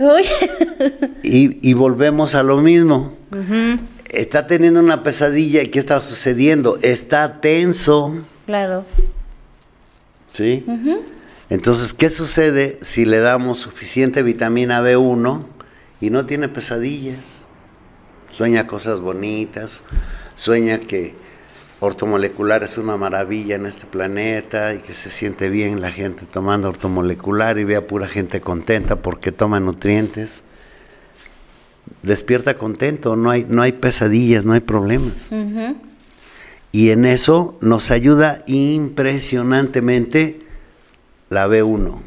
Y, 1.23 1.69
y 1.69 1.73
volvemos 1.73 2.33
a 2.35 2.43
lo 2.43 2.57
mismo. 2.57 3.13
Está 4.09 4.47
teniendo 4.47 4.79
una 4.79 5.03
pesadilla 5.03 5.61
y 5.61 5.67
¿qué 5.67 5.79
está 5.79 6.01
sucediendo? 6.01 6.77
Está 6.81 7.39
tenso, 7.41 8.15
Claro. 8.45 8.85
¿sí? 10.33 10.65
Entonces, 11.49 11.93
¿qué 11.93 12.09
sucede 12.09 12.77
si 12.81 13.05
le 13.05 13.19
damos 13.19 13.59
suficiente 13.59 14.23
vitamina 14.23 14.81
B1 14.81 15.43
y 16.01 16.09
no 16.09 16.25
tiene 16.25 16.47
pesadillas? 16.49 17.47
Sueña 18.31 18.67
cosas 18.67 19.01
bonitas, 19.01 19.81
sueña 20.35 20.79
que 20.79 21.15
ortomolecular 21.79 22.63
es 22.63 22.77
una 22.77 22.97
maravilla 22.97 23.55
en 23.55 23.65
este 23.65 23.85
planeta 23.85 24.73
y 24.73 24.79
que 24.79 24.93
se 24.93 25.09
siente 25.09 25.49
bien 25.49 25.81
la 25.81 25.91
gente 25.91 26.25
tomando 26.25 26.69
ortomolecular 26.69 27.59
y 27.59 27.63
ve 27.63 27.75
a 27.75 27.85
pura 27.85 28.07
gente 28.07 28.41
contenta 28.41 28.97
porque 28.97 29.31
toma 29.31 29.59
nutrientes. 29.59 30.43
Despierta 32.01 32.57
contento, 32.57 33.15
no 33.15 33.29
hay, 33.29 33.45
no 33.47 33.61
hay 33.61 33.71
pesadillas, 33.73 34.43
no 34.45 34.53
hay 34.53 34.59
problemas. 34.59 35.29
Y 36.71 36.89
en 36.89 37.05
eso 37.05 37.57
nos 37.61 37.91
ayuda 37.91 38.43
impresionantemente 38.47 40.41
la 41.29 41.47
B1. 41.47 41.97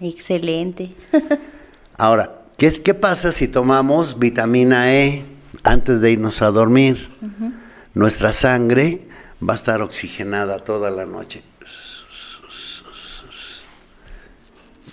Excelente. 0.00 0.92
Ahora, 1.96 2.42
¿qué, 2.56 2.72
¿qué 2.72 2.94
pasa 2.94 3.30
si 3.32 3.48
tomamos 3.48 4.18
vitamina 4.18 4.92
E 4.94 5.24
antes 5.62 6.00
de 6.00 6.12
irnos 6.12 6.42
a 6.42 6.50
dormir? 6.50 7.08
Nuestra 7.94 8.32
sangre 8.32 9.02
va 9.40 9.52
a 9.52 9.56
estar 9.56 9.80
oxigenada 9.80 10.58
toda 10.58 10.90
la 10.90 11.06
noche. 11.06 11.42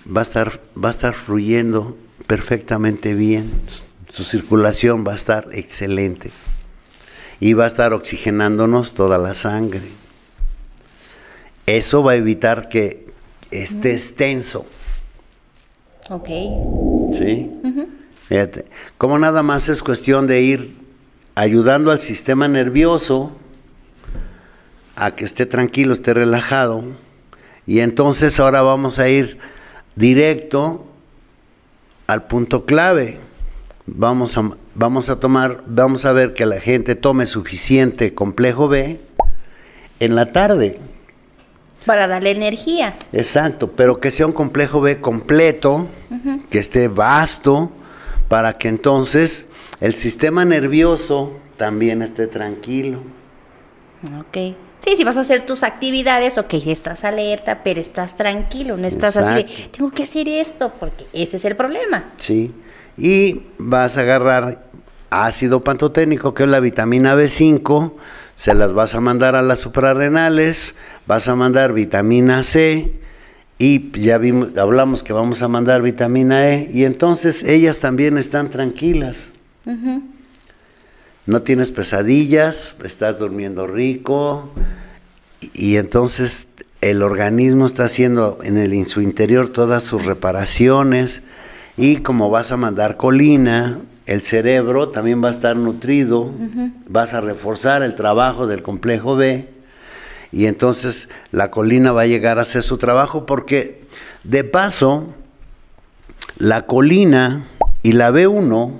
Va 0.06 0.20
a 0.20 0.22
estar, 0.22 0.60
va 0.76 0.88
a 0.88 0.92
estar 0.92 1.14
fluyendo 1.14 1.96
perfectamente 2.28 3.14
bien. 3.14 3.50
Su 4.08 4.22
circulación 4.22 5.04
va 5.06 5.12
a 5.12 5.16
estar 5.16 5.48
excelente. 5.52 6.30
Y 7.40 7.54
va 7.54 7.64
a 7.64 7.66
estar 7.66 7.92
oxigenándonos 7.92 8.94
toda 8.94 9.18
la 9.18 9.34
sangre. 9.34 9.88
Eso 11.66 12.04
va 12.04 12.12
a 12.12 12.16
evitar 12.16 12.68
que 12.68 13.06
estés 13.50 14.14
tenso. 14.14 14.64
Ok. 16.08 16.28
Sí. 17.18 17.50
Fíjate, 18.28 18.66
como 18.96 19.18
nada 19.18 19.42
más 19.42 19.68
es 19.68 19.82
cuestión 19.82 20.28
de 20.28 20.42
ir 20.42 20.81
ayudando 21.34 21.90
al 21.90 22.00
sistema 22.00 22.48
nervioso 22.48 23.32
a 24.96 25.14
que 25.14 25.24
esté 25.24 25.46
tranquilo, 25.46 25.92
esté 25.94 26.14
relajado. 26.14 26.84
Y 27.66 27.80
entonces 27.80 28.38
ahora 28.40 28.62
vamos 28.62 28.98
a 28.98 29.08
ir 29.08 29.38
directo 29.96 30.86
al 32.06 32.24
punto 32.24 32.64
clave. 32.64 33.18
Vamos 33.86 34.36
a, 34.38 34.50
vamos 34.74 35.08
a 35.08 35.18
tomar, 35.18 35.62
vamos 35.66 36.04
a 36.04 36.12
ver 36.12 36.34
que 36.34 36.46
la 36.46 36.60
gente 36.60 36.94
tome 36.94 37.26
suficiente 37.26 38.14
complejo 38.14 38.68
B 38.68 39.00
en 40.00 40.14
la 40.14 40.32
tarde. 40.32 40.78
Para 41.86 42.06
darle 42.06 42.30
energía. 42.30 42.94
Exacto, 43.12 43.72
pero 43.72 43.98
que 43.98 44.12
sea 44.12 44.26
un 44.26 44.32
complejo 44.32 44.80
B 44.80 45.00
completo, 45.00 45.88
que 46.48 46.58
esté 46.58 46.86
vasto, 46.86 47.72
para 48.28 48.56
que 48.56 48.68
entonces 48.68 49.48
el 49.82 49.96
sistema 49.96 50.44
nervioso 50.44 51.40
también 51.56 52.02
esté 52.02 52.28
tranquilo. 52.28 53.00
Ok. 54.20 54.54
Sí, 54.78 54.96
si 54.96 55.02
vas 55.02 55.16
a 55.16 55.22
hacer 55.22 55.44
tus 55.44 55.64
actividades, 55.64 56.38
ok, 56.38 56.54
estás 56.66 57.04
alerta, 57.04 57.62
pero 57.64 57.80
estás 57.80 58.16
tranquilo, 58.16 58.76
no 58.76 58.86
estás 58.86 59.16
así 59.16 59.34
de, 59.34 59.44
tengo 59.70 59.90
que 59.90 60.04
hacer 60.04 60.28
esto, 60.28 60.72
porque 60.78 61.06
ese 61.12 61.36
es 61.36 61.44
el 61.44 61.56
problema. 61.56 62.04
¿sí? 62.16 62.52
Y 62.96 63.42
vas 63.58 63.96
a 63.96 64.02
agarrar 64.02 64.64
ácido 65.10 65.60
pantoténico, 65.60 66.32
que 66.32 66.44
es 66.44 66.48
la 66.48 66.60
vitamina 66.60 67.16
B5, 67.16 67.92
se 68.36 68.54
las 68.54 68.72
vas 68.72 68.94
a 68.94 69.00
mandar 69.00 69.34
a 69.34 69.42
las 69.42 69.58
suprarrenales, 69.60 70.76
vas 71.08 71.26
a 71.26 71.34
mandar 71.34 71.72
vitamina 71.72 72.44
C 72.44 72.92
y 73.58 73.90
ya 74.00 74.18
vimos, 74.18 74.56
hablamos 74.56 75.02
que 75.02 75.12
vamos 75.12 75.42
a 75.42 75.48
mandar 75.48 75.82
vitamina 75.82 76.50
E 76.50 76.70
y 76.72 76.84
entonces 76.84 77.42
ellas 77.42 77.80
también 77.80 78.16
están 78.16 78.48
tranquilas. 78.48 79.32
No 81.26 81.42
tienes 81.42 81.70
pesadillas, 81.70 82.76
estás 82.84 83.18
durmiendo 83.18 83.66
rico 83.66 84.50
y, 85.40 85.50
y 85.70 85.76
entonces 85.76 86.48
el 86.80 87.02
organismo 87.02 87.66
está 87.66 87.84
haciendo 87.84 88.38
en, 88.42 88.56
el, 88.56 88.72
en 88.72 88.88
su 88.88 89.00
interior 89.00 89.48
todas 89.50 89.84
sus 89.84 90.04
reparaciones 90.04 91.22
y 91.76 91.98
como 91.98 92.28
vas 92.28 92.50
a 92.50 92.56
mandar 92.56 92.96
colina, 92.96 93.80
el 94.06 94.22
cerebro 94.22 94.88
también 94.90 95.22
va 95.22 95.28
a 95.28 95.30
estar 95.30 95.56
nutrido, 95.56 96.30
vas 96.88 97.14
a 97.14 97.20
reforzar 97.20 97.82
el 97.82 97.94
trabajo 97.94 98.46
del 98.46 98.62
complejo 98.62 99.16
B 99.16 99.48
y 100.32 100.46
entonces 100.46 101.08
la 101.30 101.50
colina 101.50 101.92
va 101.92 102.02
a 102.02 102.06
llegar 102.06 102.38
a 102.38 102.42
hacer 102.42 102.62
su 102.62 102.78
trabajo 102.78 103.26
porque 103.26 103.84
de 104.24 104.42
paso 104.42 105.14
la 106.36 106.66
colina 106.66 107.46
y 107.82 107.92
la 107.92 108.10
B1 108.10 108.72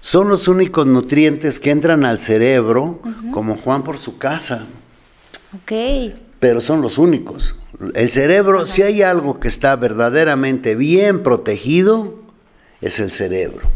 son 0.00 0.28
los 0.28 0.48
únicos 0.48 0.86
nutrientes 0.86 1.58
que 1.60 1.70
entran 1.70 2.04
al 2.04 2.18
cerebro 2.18 3.00
como 3.32 3.56
Juan 3.56 3.82
por 3.84 3.98
su 3.98 4.16
casa 4.18 4.66
Ok. 5.56 5.72
pero 6.38 6.60
son 6.60 6.80
los 6.82 6.98
únicos. 6.98 7.56
El 7.94 8.10
cerebro, 8.10 8.66
si 8.66 8.82
hay 8.82 9.02
algo 9.02 9.38
que 9.40 9.48
está 9.48 9.74
verdaderamente 9.76 10.74
bien 10.74 11.22
protegido, 11.22 12.14
es 12.80 12.98
el 13.00 13.10
cerebro. 13.10 13.68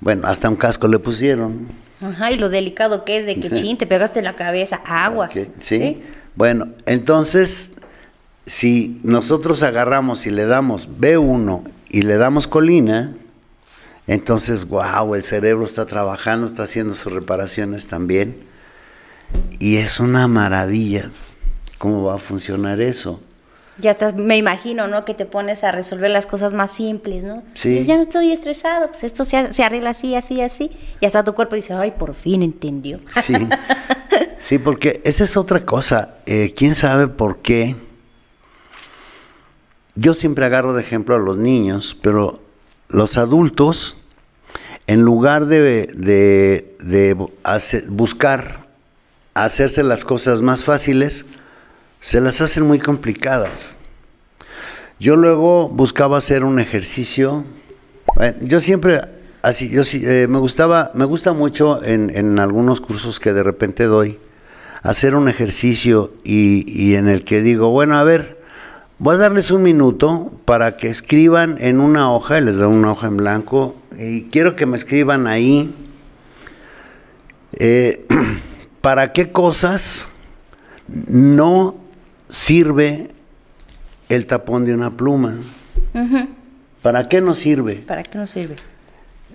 Bueno, 0.00 0.26
hasta 0.28 0.48
un 0.48 0.56
casco 0.56 0.86
le 0.88 0.98
pusieron. 0.98 1.68
Ajá, 2.00 2.30
y 2.30 2.38
lo 2.38 2.48
delicado 2.48 3.04
que 3.04 3.18
es 3.18 3.26
de 3.26 3.40
que 3.40 3.50
chin, 3.54 3.76
te 3.78 3.86
pegaste 3.86 4.22
la 4.22 4.34
cabeza, 4.36 4.80
aguas. 4.86 5.30
que- 5.30 5.48
¿sí? 5.62 6.02
Bueno, 6.36 6.68
entonces, 6.84 7.72
si 8.44 9.00
nosotros 9.02 9.62
agarramos 9.62 10.26
y 10.26 10.30
le 10.30 10.46
damos 10.46 10.88
B1 11.00 11.62
y 11.90 12.02
le 12.02 12.16
damos 12.18 12.46
colina, 12.46 13.14
entonces, 14.06 14.68
wow, 14.68 15.14
el 15.14 15.22
cerebro 15.22 15.64
está 15.64 15.86
trabajando, 15.86 16.46
está 16.46 16.62
haciendo 16.62 16.94
sus 16.94 17.12
reparaciones 17.12 17.88
también. 17.88 18.44
Y 19.58 19.76
es 19.76 19.98
una 19.98 20.28
maravilla 20.28 21.10
cómo 21.78 22.04
va 22.04 22.14
a 22.14 22.18
funcionar 22.18 22.80
eso. 22.80 23.20
Ya 23.78 23.90
estás, 23.90 24.14
me 24.14 24.38
imagino, 24.38 24.86
¿no? 24.86 25.04
Que 25.04 25.12
te 25.12 25.26
pones 25.26 25.62
a 25.62 25.70
resolver 25.70 26.10
las 26.10 26.26
cosas 26.26 26.54
más 26.54 26.70
simples, 26.70 27.22
¿no? 27.22 27.42
Sí. 27.54 27.70
Dices, 27.70 27.86
ya 27.86 27.96
no 27.96 28.02
estoy 28.02 28.32
estresado, 28.32 28.88
pues 28.88 29.04
esto 29.04 29.24
se, 29.24 29.52
se 29.52 29.64
arregla 29.64 29.90
así, 29.90 30.14
así, 30.14 30.40
así. 30.40 30.70
Y 31.00 31.06
hasta 31.06 31.24
tu 31.24 31.34
cuerpo 31.34 31.56
dice, 31.56 31.74
ay, 31.74 31.90
por 31.90 32.14
fin 32.14 32.42
entendió. 32.42 33.00
Sí, 33.24 33.34
sí, 34.38 34.58
porque 34.58 35.02
esa 35.04 35.24
es 35.24 35.36
otra 35.36 35.66
cosa. 35.66 36.14
Eh, 36.24 36.54
¿Quién 36.56 36.74
sabe 36.74 37.08
por 37.08 37.38
qué? 37.38 37.76
Yo 39.94 40.14
siempre 40.14 40.46
agarro 40.46 40.72
de 40.72 40.80
ejemplo 40.80 41.14
a 41.14 41.18
los 41.18 41.36
niños, 41.36 41.98
pero 42.00 42.40
los 42.88 43.16
adultos, 43.18 43.96
en 44.86 45.02
lugar 45.02 45.46
de, 45.46 45.86
de- 45.94 46.76
de 46.80 47.14
buscar 47.88 48.66
hacerse 49.34 49.82
las 49.82 50.04
cosas 50.04 50.42
más 50.42 50.64
fáciles, 50.64 51.26
se 52.00 52.20
las 52.20 52.40
hacen 52.40 52.66
muy 52.66 52.78
complicadas. 52.78 53.76
Yo 54.98 55.16
luego 55.16 55.68
buscaba 55.68 56.16
hacer 56.18 56.44
un 56.44 56.58
ejercicio. 56.60 57.44
Bueno, 58.14 58.36
yo 58.42 58.60
siempre 58.60 59.02
así, 59.42 59.68
yo 59.68 59.82
eh, 59.92 60.26
me 60.28 60.38
gustaba, 60.38 60.90
me 60.94 61.04
gusta 61.04 61.32
mucho 61.32 61.84
en, 61.84 62.10
en 62.16 62.38
algunos 62.38 62.80
cursos 62.80 63.20
que 63.20 63.32
de 63.32 63.42
repente 63.42 63.84
doy 63.84 64.18
hacer 64.82 65.14
un 65.16 65.28
ejercicio 65.28 66.12
y, 66.24 66.64
y 66.70 66.94
en 66.94 67.08
el 67.08 67.24
que 67.24 67.42
digo, 67.42 67.70
bueno, 67.70 67.96
a 67.98 68.04
ver, 68.04 68.35
voy 68.98 69.14
a 69.14 69.18
darles 69.18 69.50
un 69.50 69.62
minuto 69.62 70.32
para 70.44 70.76
que 70.76 70.88
escriban 70.88 71.58
en 71.60 71.80
una 71.80 72.12
hoja, 72.12 72.40
les 72.40 72.56
doy 72.56 72.74
una 72.74 72.92
hoja 72.92 73.08
en 73.08 73.16
blanco, 73.16 73.76
y 73.98 74.24
quiero 74.24 74.54
que 74.54 74.66
me 74.66 74.76
escriban 74.76 75.26
ahí 75.26 75.74
eh, 77.58 78.06
para 78.80 79.12
qué 79.12 79.32
cosas 79.32 80.08
no 80.88 81.76
sirve 82.28 83.10
el 84.08 84.26
tapón 84.26 84.64
de 84.64 84.74
una 84.74 84.90
pluma. 84.90 85.36
¿Para 86.82 87.08
qué 87.08 87.20
nos 87.20 87.38
sirve? 87.38 87.76
¿Para 87.76 88.02
qué 88.02 88.18
nos 88.18 88.30
sirve? 88.30 88.56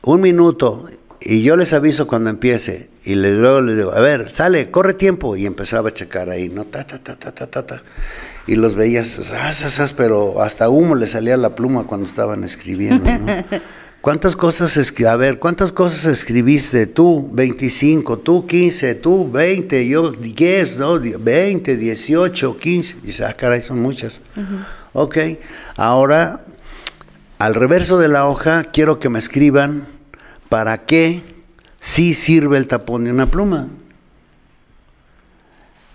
Un 0.04 0.22
minuto 0.22 0.90
y 1.20 1.44
yo 1.44 1.56
les 1.56 1.74
aviso 1.74 2.08
cuando 2.08 2.30
empiece 2.30 2.90
y 3.04 3.16
luego 3.16 3.62
les 3.62 3.78
digo, 3.78 3.92
a 3.92 4.00
ver, 4.00 4.30
sale, 4.30 4.72
corre 4.72 4.94
tiempo 4.94 5.36
y 5.36 5.46
empezaba 5.46 5.90
a 5.90 5.94
checar 5.94 6.30
ahí, 6.30 6.50
no 6.50 6.66
ta 6.66 6.86
ta 6.86 7.00
ta 7.00 7.16
ta 7.16 7.32
ta 7.32 7.48
ta, 7.48 7.66
ta. 7.66 7.84
Y 8.48 8.56
los 8.56 8.76
veías, 8.76 9.34
pero 9.96 10.42
hasta 10.42 10.70
humo 10.70 10.96
le 10.96 11.08
salía 11.08 11.38
la 11.38 11.56
pluma 11.56 11.86
cuando 11.86 12.08
estaban 12.08 12.44
escribiendo. 12.44 13.10
¿no? 13.10 13.26
¿Cuántas 14.02 14.36
cosas 14.36 14.78
escribiste? 14.78 15.08
A 15.08 15.16
ver, 15.16 15.38
¿cuántas 15.38 15.72
cosas 15.72 16.06
escribiste 16.06 16.88
tú? 16.88 17.30
25, 17.34 18.18
tú 18.18 18.48
15, 18.48 18.96
tú 18.96 19.30
20, 19.30 19.88
yo 19.88 20.10
10, 20.10 20.80
¿no? 20.80 21.00
20, 21.00 21.78
18, 21.78 22.58
15. 22.58 22.96
Y 23.04 23.06
dice, 23.08 23.26
ah, 23.26 23.34
caray, 23.34 23.62
son 23.62 23.80
muchas. 23.80 24.20
Ok, 24.94 25.18
ahora 25.76 26.42
al 27.38 27.54
reverso 27.54 28.00
de 28.00 28.08
la 28.08 28.28
hoja 28.28 28.66
quiero 28.74 29.00
que 29.00 29.10
me 29.10 29.20
escriban 29.20 29.88
para 30.50 30.80
qué 30.80 31.22
sí 31.80 32.16
sirve 32.16 32.58
el 32.58 32.66
tapón 32.66 33.04
de 33.04 33.12
una 33.12 33.28
pluma. 33.28 33.68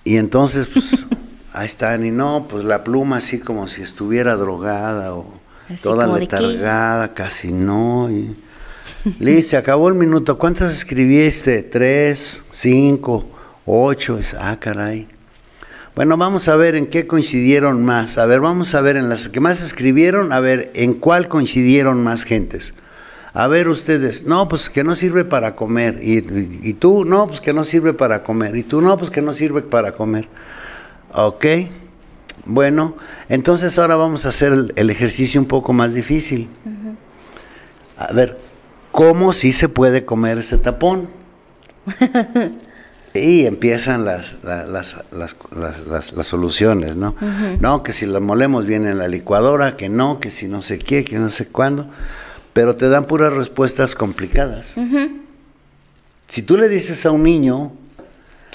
Y 0.05 0.17
entonces, 0.17 0.69
pues, 0.69 1.07
ahí 1.57 1.67
están, 1.67 2.05
y 2.05 2.11
no, 2.11 2.47
pues 2.49 2.65
la 2.65 2.85
pluma 2.85 3.17
así 3.17 3.41
como 3.41 3.67
si 3.67 3.83
estuviera 3.83 4.37
drogada 4.37 5.15
o 5.15 5.27
toda 5.83 6.07
letargada, 6.07 7.15
casi 7.15 7.51
no. 7.51 8.11
Y... 8.11 8.37
Liz, 9.19 9.49
se 9.49 9.57
acabó 9.57 9.89
el 9.89 9.95
minuto. 9.95 10.37
¿Cuántas 10.37 10.71
escribiste? 10.73 11.63
Tres, 11.63 12.43
cinco, 12.53 13.25
ocho. 13.65 14.21
Ah, 14.39 14.59
caray. 14.61 15.09
Bueno, 15.95 16.19
vamos 16.19 16.47
a 16.49 16.57
ver 16.57 16.75
en 16.75 16.89
qué 16.89 17.07
coincidieron 17.07 17.83
más. 17.83 18.19
A 18.19 18.27
ver, 18.27 18.41
vamos 18.41 18.75
a 18.75 18.83
ver 18.83 18.99
en 18.99 19.09
las 19.09 19.31
que 19.31 19.41
más 19.41 19.63
escribieron, 19.63 20.35
a 20.35 20.41
ver 20.41 20.71
en 20.75 20.93
cuál 20.93 21.27
coincidieron 21.29 22.03
más 22.03 22.25
gentes. 22.25 22.75
A 23.33 23.47
ver 23.47 23.69
ustedes, 23.69 24.25
no, 24.25 24.47
pues 24.47 24.69
que 24.69 24.85
no 24.85 24.95
sirve 24.95 25.25
para 25.25 25.57
comer. 25.57 26.01
Y, 26.03 26.19
y, 26.63 26.75
tú, 26.75 27.07
no, 27.07 27.27
pues 27.27 27.41
que 27.41 27.55
no 27.55 27.65
sirve 27.65 27.95
para 27.95 28.23
comer. 28.23 28.57
Y 28.57 28.63
tú, 28.63 28.83
no, 28.83 28.99
pues 28.99 29.11
que 29.11 29.23
no 29.23 29.33
sirve 29.33 29.63
para 29.63 29.93
comer. 29.93 30.29
Ok. 31.17 31.47
Bueno, 32.45 32.95
entonces 33.31 33.79
ahora 33.79 33.97
vamos 33.97 34.27
a 34.27 34.29
hacer 34.29 34.53
el, 34.77 34.91
ejercicio 34.91 35.41
un 35.41 35.47
poco 35.47 35.73
más 35.73 35.95
difícil. 35.95 36.49
A 37.97 38.13
ver, 38.13 38.39
¿cómo 38.93 39.33
sí 39.33 39.53
se 39.53 39.71
puede 39.71 40.05
comer 40.05 40.39
ese 40.39 40.59
tapón? 40.59 41.09
y 43.15 43.47
empiezan 43.47 44.05
las, 44.05 44.37
las, 44.45 44.97
las, 45.11 46.13
las 46.13 46.27
soluciones, 46.27 46.97
¿no? 46.97 47.17
No, 47.61 47.83
que 47.83 47.95
si 47.95 48.05
lo 48.05 48.21
molemos 48.21 48.67
bien 48.67 48.87
en 48.87 48.99
la 48.99 49.09
licuadora, 49.09 49.79
que 49.79 49.89
no, 49.89 50.21
que 50.21 50.31
si 50.31 50.49
no 50.49 50.61
sé 50.61 50.79
qué, 50.79 51.03
que 51.03 51.19
no 51.19 51.31
sé 51.31 51.47
cuándo, 51.47 51.89
pero 52.53 52.77
te 52.77 52.91
dan 52.91 53.07
puras 53.07 53.33
respuestas 53.33 53.95
complicadas. 53.95 54.77
Si 56.29 56.43
tú 56.43 56.59
le 56.59 56.69
dices 56.69 57.07
a 57.07 57.11
un 57.11 57.23
niño, 57.23 57.73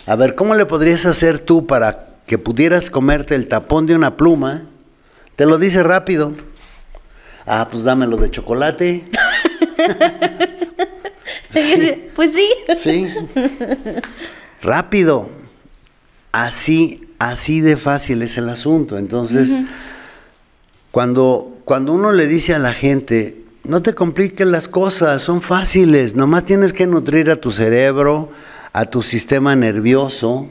a 0.05 0.15
ver, 0.15 0.35
¿cómo 0.35 0.53
le 0.53 0.67
podrías 0.67 1.07
hacer 1.07 1.39
tú 1.39 1.65
para 1.65 2.10
que 2.31 2.37
pudieras 2.37 2.89
comerte 2.89 3.35
el 3.35 3.49
tapón 3.49 3.87
de 3.87 3.93
una 3.93 4.15
pluma, 4.15 4.61
te 5.35 5.45
lo 5.45 5.57
dice 5.57 5.83
rápido. 5.83 6.33
Ah, 7.45 7.67
pues 7.69 7.83
dámelo 7.83 8.15
de 8.15 8.31
chocolate. 8.31 9.03
Pues 12.15 12.33
sí. 12.33 12.49
Sí. 12.77 13.09
Rápido. 14.61 15.29
Así, 16.31 17.09
así 17.19 17.59
de 17.59 17.75
fácil 17.75 18.21
es 18.21 18.37
el 18.37 18.47
asunto. 18.47 18.97
Entonces, 18.97 19.53
cuando, 20.91 21.57
cuando 21.65 21.91
uno 21.91 22.13
le 22.13 22.27
dice 22.27 22.53
a 22.53 22.59
la 22.59 22.71
gente, 22.71 23.43
no 23.65 23.81
te 23.81 23.93
compliques 23.93 24.47
las 24.47 24.69
cosas, 24.69 25.21
son 25.21 25.41
fáciles, 25.41 26.15
nomás 26.15 26.45
tienes 26.45 26.71
que 26.71 26.87
nutrir 26.87 27.29
a 27.29 27.35
tu 27.35 27.51
cerebro, 27.51 28.29
a 28.71 28.85
tu 28.85 29.01
sistema 29.01 29.53
nervioso, 29.57 30.47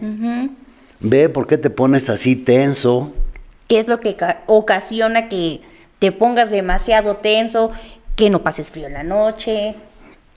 ve 1.00 1.28
por 1.28 1.46
qué 1.46 1.58
te 1.58 1.70
pones 1.70 2.08
así 2.08 2.36
tenso. 2.36 3.12
¿Qué 3.66 3.78
es 3.78 3.88
lo 3.88 4.00
que 4.00 4.16
ocasiona 4.46 5.28
que 5.28 5.60
te 5.98 6.12
pongas 6.12 6.50
demasiado 6.50 7.16
tenso, 7.16 7.70
que 8.16 8.30
no 8.30 8.42
pases 8.42 8.70
frío 8.70 8.86
en 8.86 8.94
la 8.94 9.02
noche? 9.02 9.74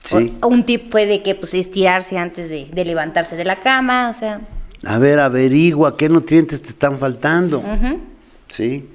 Sí. 0.04 0.36
un 0.42 0.64
tip 0.64 0.90
fue 0.90 1.06
de 1.06 1.22
que 1.22 1.34
pues 1.34 1.54
estirarse 1.54 2.18
antes 2.18 2.50
de, 2.50 2.84
levantarse 2.84 3.36
de 3.36 3.44
la 3.44 3.56
cama, 3.56 4.10
o 4.10 4.14
sea. 4.14 4.40
A 4.84 4.98
ver, 4.98 5.18
averigua 5.18 5.96
qué 5.96 6.10
nutrientes 6.10 6.60
te 6.60 6.68
están 6.68 6.98
faltando. 6.98 7.62
Sí. 8.48 8.86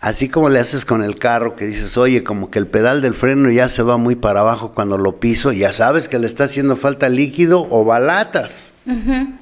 Así 0.00 0.30
como 0.30 0.48
le 0.48 0.58
haces 0.58 0.86
con 0.86 1.02
el 1.02 1.18
carro 1.18 1.56
que 1.56 1.66
dices, 1.66 1.98
oye, 1.98 2.24
como 2.24 2.50
que 2.50 2.58
el 2.58 2.66
pedal 2.66 3.02
del 3.02 3.12
freno 3.12 3.50
ya 3.50 3.68
se 3.68 3.82
va 3.82 3.98
muy 3.98 4.14
para 4.14 4.40
abajo 4.40 4.72
cuando 4.74 4.96
lo 4.96 5.20
piso, 5.20 5.52
ya 5.52 5.74
sabes 5.74 6.08
que 6.08 6.18
le 6.18 6.26
está 6.26 6.44
haciendo 6.44 6.76
falta 6.76 7.10
líquido 7.10 7.66
o 7.70 7.84
balatas. 7.84 8.72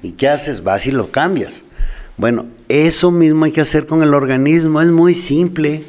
¿Y 0.03 0.12
qué 0.12 0.29
haces? 0.29 0.64
Vas 0.64 0.87
y 0.87 0.90
lo 0.90 1.12
cambias. 1.12 1.62
Bueno, 2.16 2.47
eso 2.68 3.12
mismo 3.12 3.44
hay 3.44 3.53
que 3.53 3.61
hacer 3.61 3.87
con 3.87 4.03
el 4.03 4.14
organismo, 4.14 4.83
es 4.83 4.90
muy 4.90 5.14
simple. 5.14 5.85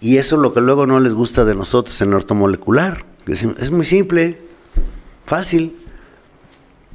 Y 0.00 0.16
eso 0.16 0.36
es 0.36 0.42
lo 0.42 0.54
que 0.54 0.62
luego 0.62 0.86
no 0.86 0.98
les 0.98 1.12
gusta 1.12 1.44
de 1.44 1.54
nosotros 1.54 2.00
en 2.00 2.14
ortomolecular. 2.14 3.04
Es 3.26 3.70
muy 3.70 3.84
simple, 3.84 4.38
fácil. 5.26 5.76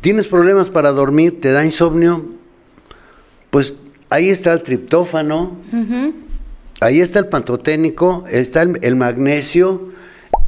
¿Tienes 0.01 0.27
problemas 0.27 0.71
para 0.71 0.91
dormir? 0.91 1.41
¿Te 1.41 1.51
da 1.51 1.63
insomnio? 1.63 2.25
Pues 3.51 3.75
ahí 4.09 4.29
está 4.29 4.51
el 4.53 4.63
triptófano, 4.63 5.57
ahí 6.81 6.99
está 6.99 7.19
el 7.19 7.27
pantoténico, 7.27 8.25
está 8.29 8.63
el 8.63 8.95
magnesio. 8.97 9.93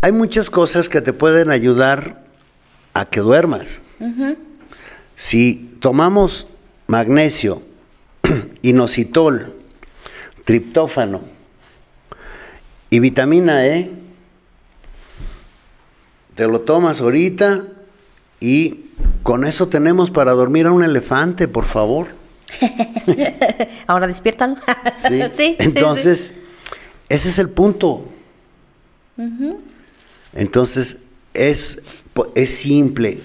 Hay 0.02 0.12
muchas 0.12 0.50
cosas 0.50 0.90
que 0.90 1.00
te 1.00 1.14
pueden 1.14 1.50
ayudar 1.50 2.24
a 2.94 3.06
que 3.06 3.22
duermas. 3.22 3.82
Si 5.16 5.78
tomamos 5.80 6.48
magnesio, 6.88 7.62
inositol, 8.62 9.54
triptófano 10.44 11.22
y 12.90 13.00
vitamina 13.00 13.66
E, 13.66 13.92
te 16.36 16.48
lo 16.48 16.62
tomas 16.62 17.00
ahorita 17.00 17.64
y 18.40 18.88
con 19.22 19.46
eso 19.46 19.68
tenemos 19.68 20.10
para 20.10 20.34
dormir 20.34 20.66
a 20.66 20.72
un 20.72 20.84
elefante, 20.84 21.48
por 21.48 21.66
favor. 21.66 22.23
Ahora 23.88 24.08
despiértalo. 24.08 24.56
sí. 25.34 25.56
Entonces, 25.60 26.34
ese 27.10 27.30
es 27.30 27.40
el 27.40 27.50
punto. 27.50 28.08
Entonces, 30.34 30.98
es, 31.34 32.04
es 32.36 32.56
simple. 32.56 33.20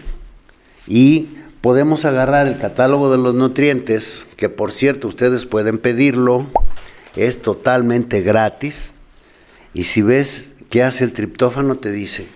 Y 0.86 1.28
podemos 1.60 2.04
agarrar 2.04 2.46
el 2.46 2.58
catálogo 2.58 3.10
de 3.10 3.18
los 3.18 3.34
nutrientes, 3.34 4.26
que 4.36 4.48
por 4.48 4.72
cierto 4.72 5.08
ustedes 5.08 5.46
pueden 5.46 5.78
pedirlo, 5.78 6.46
es 7.16 7.42
totalmente 7.42 8.20
gratis. 8.20 8.92
Y 9.74 9.84
si 9.84 10.02
ves 10.02 10.52
qué 10.70 10.82
hace 10.82 11.04
el 11.04 11.12
triptófano, 11.12 11.76
te 11.76 11.90
dice 11.90 12.26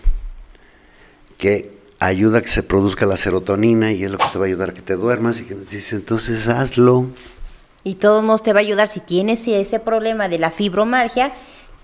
que 1.39 1.82
ayuda 2.07 2.39
a 2.39 2.43
que 2.43 2.49
se 2.49 2.63
produzca 2.63 3.07
la 3.07 3.17
serotonina 3.17 3.93
y 3.93 4.05
es 4.05 4.11
lo 4.11 4.19
que 4.19 4.27
te 4.33 4.39
va 4.39 4.45
a 4.45 4.49
ayudar 4.49 4.71
a 4.71 4.75
que 4.75 4.83
te 4.83 4.95
duermas 4.95 5.41
y 5.41 5.45
que 5.45 5.55
nos 5.55 5.71
dice, 5.71 5.97
entonces 5.97 6.49
hazlo. 6.49 7.07
Y 7.85 7.97
todo 7.97 8.23
nos 8.23 8.43
te 8.43 8.53
va 8.53 8.61
a 8.61 8.63
ayudar 8.63 8.89
si 8.89 9.01
tienes 9.01 9.47
ese 9.47 9.81
problema 9.81 10.29
de 10.29 10.39
la 10.39 10.51
fibromalgia, 10.51 11.33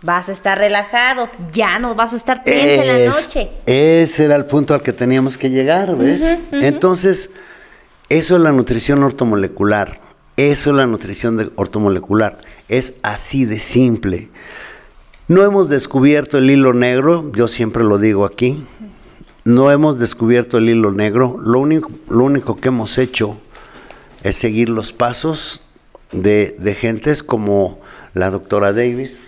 vas 0.02 0.28
a 0.28 0.32
estar 0.32 0.58
relajado, 0.58 1.28
ya 1.52 1.78
no 1.78 1.94
vas 1.94 2.12
a 2.12 2.16
estar 2.16 2.44
tensa 2.44 2.84
en 2.84 2.86
la 2.86 3.10
noche. 3.10 3.50
Ese 3.66 4.24
era 4.24 4.36
el 4.36 4.44
punto 4.46 4.74
al 4.74 4.82
que 4.82 4.92
teníamos 4.92 5.36
que 5.36 5.50
llegar, 5.50 5.96
¿ves? 5.96 6.38
Entonces, 6.52 7.30
eso 8.08 8.36
es 8.36 8.42
la 8.42 8.52
nutrición 8.52 9.02
ortomolecular, 9.02 10.00
eso 10.36 10.70
es 10.70 10.76
la 10.76 10.86
nutrición 10.86 11.36
de 11.36 11.50
ortomolecular, 11.56 12.38
es 12.68 12.94
así 13.02 13.44
de 13.44 13.58
simple. 13.58 14.28
No 15.26 15.42
hemos 15.44 15.68
descubierto 15.68 16.38
el 16.38 16.50
hilo 16.50 16.72
negro, 16.72 17.30
yo 17.34 17.48
siempre 17.48 17.84
lo 17.84 17.98
digo 17.98 18.24
aquí, 18.24 18.64
no 19.48 19.70
hemos 19.70 19.98
descubierto 19.98 20.58
el 20.58 20.68
hilo 20.68 20.92
negro, 20.92 21.38
lo 21.42 21.58
único, 21.58 21.90
lo 22.10 22.24
único 22.24 22.56
que 22.56 22.68
hemos 22.68 22.98
hecho 22.98 23.38
es 24.22 24.36
seguir 24.36 24.68
los 24.68 24.92
pasos 24.92 25.62
de, 26.12 26.54
de 26.58 26.74
gentes 26.74 27.22
como 27.22 27.80
la 28.12 28.30
doctora 28.30 28.74
Davis, 28.74 29.22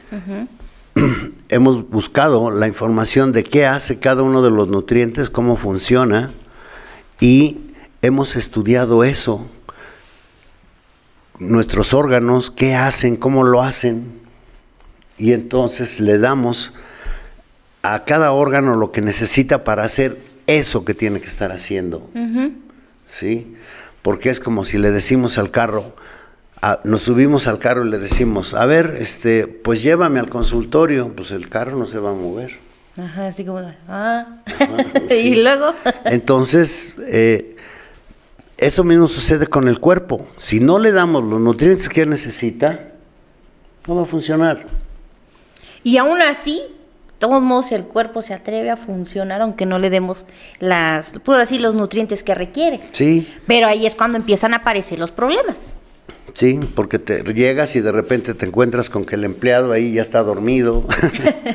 hemos 1.49 1.89
buscado 1.89 2.51
la 2.51 2.67
información 2.67 3.33
de 3.33 3.45
qué 3.45 3.65
hace 3.65 3.99
cada 3.99 4.23
uno 4.23 4.43
de 4.43 4.51
los 4.51 4.69
nutrientes, 4.69 5.31
cómo 5.31 5.57
funciona, 5.57 6.33
y 7.19 7.57
hemos 8.03 8.37
estudiado 8.37 9.05
eso. 9.05 9.47
Nuestros 11.39 11.95
órganos, 11.95 12.51
qué 12.51 12.75
hacen, 12.75 13.17
cómo 13.17 13.43
lo 13.43 13.63
hacen, 13.63 14.21
y 15.17 15.33
entonces 15.33 15.99
le 15.99 16.19
damos 16.19 16.75
a 17.83 18.05
cada 18.05 18.33
órgano 18.33 18.77
lo 18.77 18.93
que 18.93 19.01
necesita 19.01 19.65
para 19.65 19.85
hacer 19.85 20.19
eso 20.47 20.85
que 20.85 20.95
tiene 20.95 21.21
que 21.21 21.29
estar 21.29 21.53
haciendo. 21.53 22.09
¿Sí? 23.09 23.57
Porque 24.03 24.31
es 24.31 24.41
como 24.41 24.65
si 24.65 24.79
le 24.79 24.91
decimos 24.91 25.39
al 25.39 25.51
carro, 25.51 25.95
nos 26.85 27.03
subimos 27.03 27.47
al 27.47 27.59
carro 27.59 27.87
y 27.87 27.91
le 27.91 27.99
decimos, 27.99 28.55
a 28.55 28.67
ver, 28.67 28.97
este, 29.01 29.47
pues 29.47 29.83
llévame 29.83 30.21
al 30.21 30.29
consultorio, 30.29 31.13
pues 31.15 31.31
el 31.31 31.49
carro 31.49 31.77
no 31.77 31.87
se 31.87 31.99
va 31.99 32.11
a 32.11 32.15
mover. 32.15 32.59
Ajá, 32.97 33.29
así 33.29 33.45
como, 33.45 33.63
ah, 33.89 34.27
y 35.11 35.43
luego. 35.43 35.75
Entonces, 36.05 36.97
eh, 37.07 37.57
eso 38.59 38.85
mismo 38.85 39.09
sucede 39.09 39.47
con 39.47 39.69
el 39.69 39.81
cuerpo. 39.81 40.29
Si 40.37 40.61
no 40.61 40.79
le 40.79 40.93
damos 40.93 41.25
los 41.25 41.41
nutrientes 41.41 41.89
que 41.89 42.03
él 42.03 42.11
necesita, 42.11 42.93
no 43.87 43.97
va 43.97 44.03
a 44.03 44.07
funcionar. 44.07 44.67
Y 45.83 45.97
aún 45.97 46.21
así, 46.21 46.63
todos 47.21 47.45
modos, 47.45 47.71
el 47.71 47.85
cuerpo 47.85 48.23
se 48.23 48.35
atreve 48.35 48.71
a 48.71 48.77
funcionar 48.77 49.43
aunque 49.43 49.67
no 49.67 49.79
le 49.79 49.91
demos 49.91 50.25
las, 50.59 51.13
por 51.21 51.39
así, 51.39 51.59
los 51.59 51.77
nutrientes 51.77 52.25
que 52.25 52.35
requiere. 52.35 52.81
Sí. 52.93 53.29
Pero 53.47 53.69
ahí 53.69 53.87
es 53.87 53.95
cuando 53.95 54.19
empiezan 54.19 54.55
a 54.55 54.59
aparecer 54.59 54.99
los 54.99 55.13
problemas. 55.13 55.75
Sí, 56.35 56.59
porque 56.75 56.99
te 56.99 57.23
llegas 57.35 57.77
y 57.77 57.81
de 57.81 57.93
repente 57.93 58.35
te 58.35 58.47
encuentras 58.47 58.89
con 58.89 59.05
que 59.05 59.17
el 59.17 59.25
empleado 59.25 59.73
ahí 59.73 59.93
ya 59.93 60.03
está 60.03 60.23
dormido. 60.23 60.87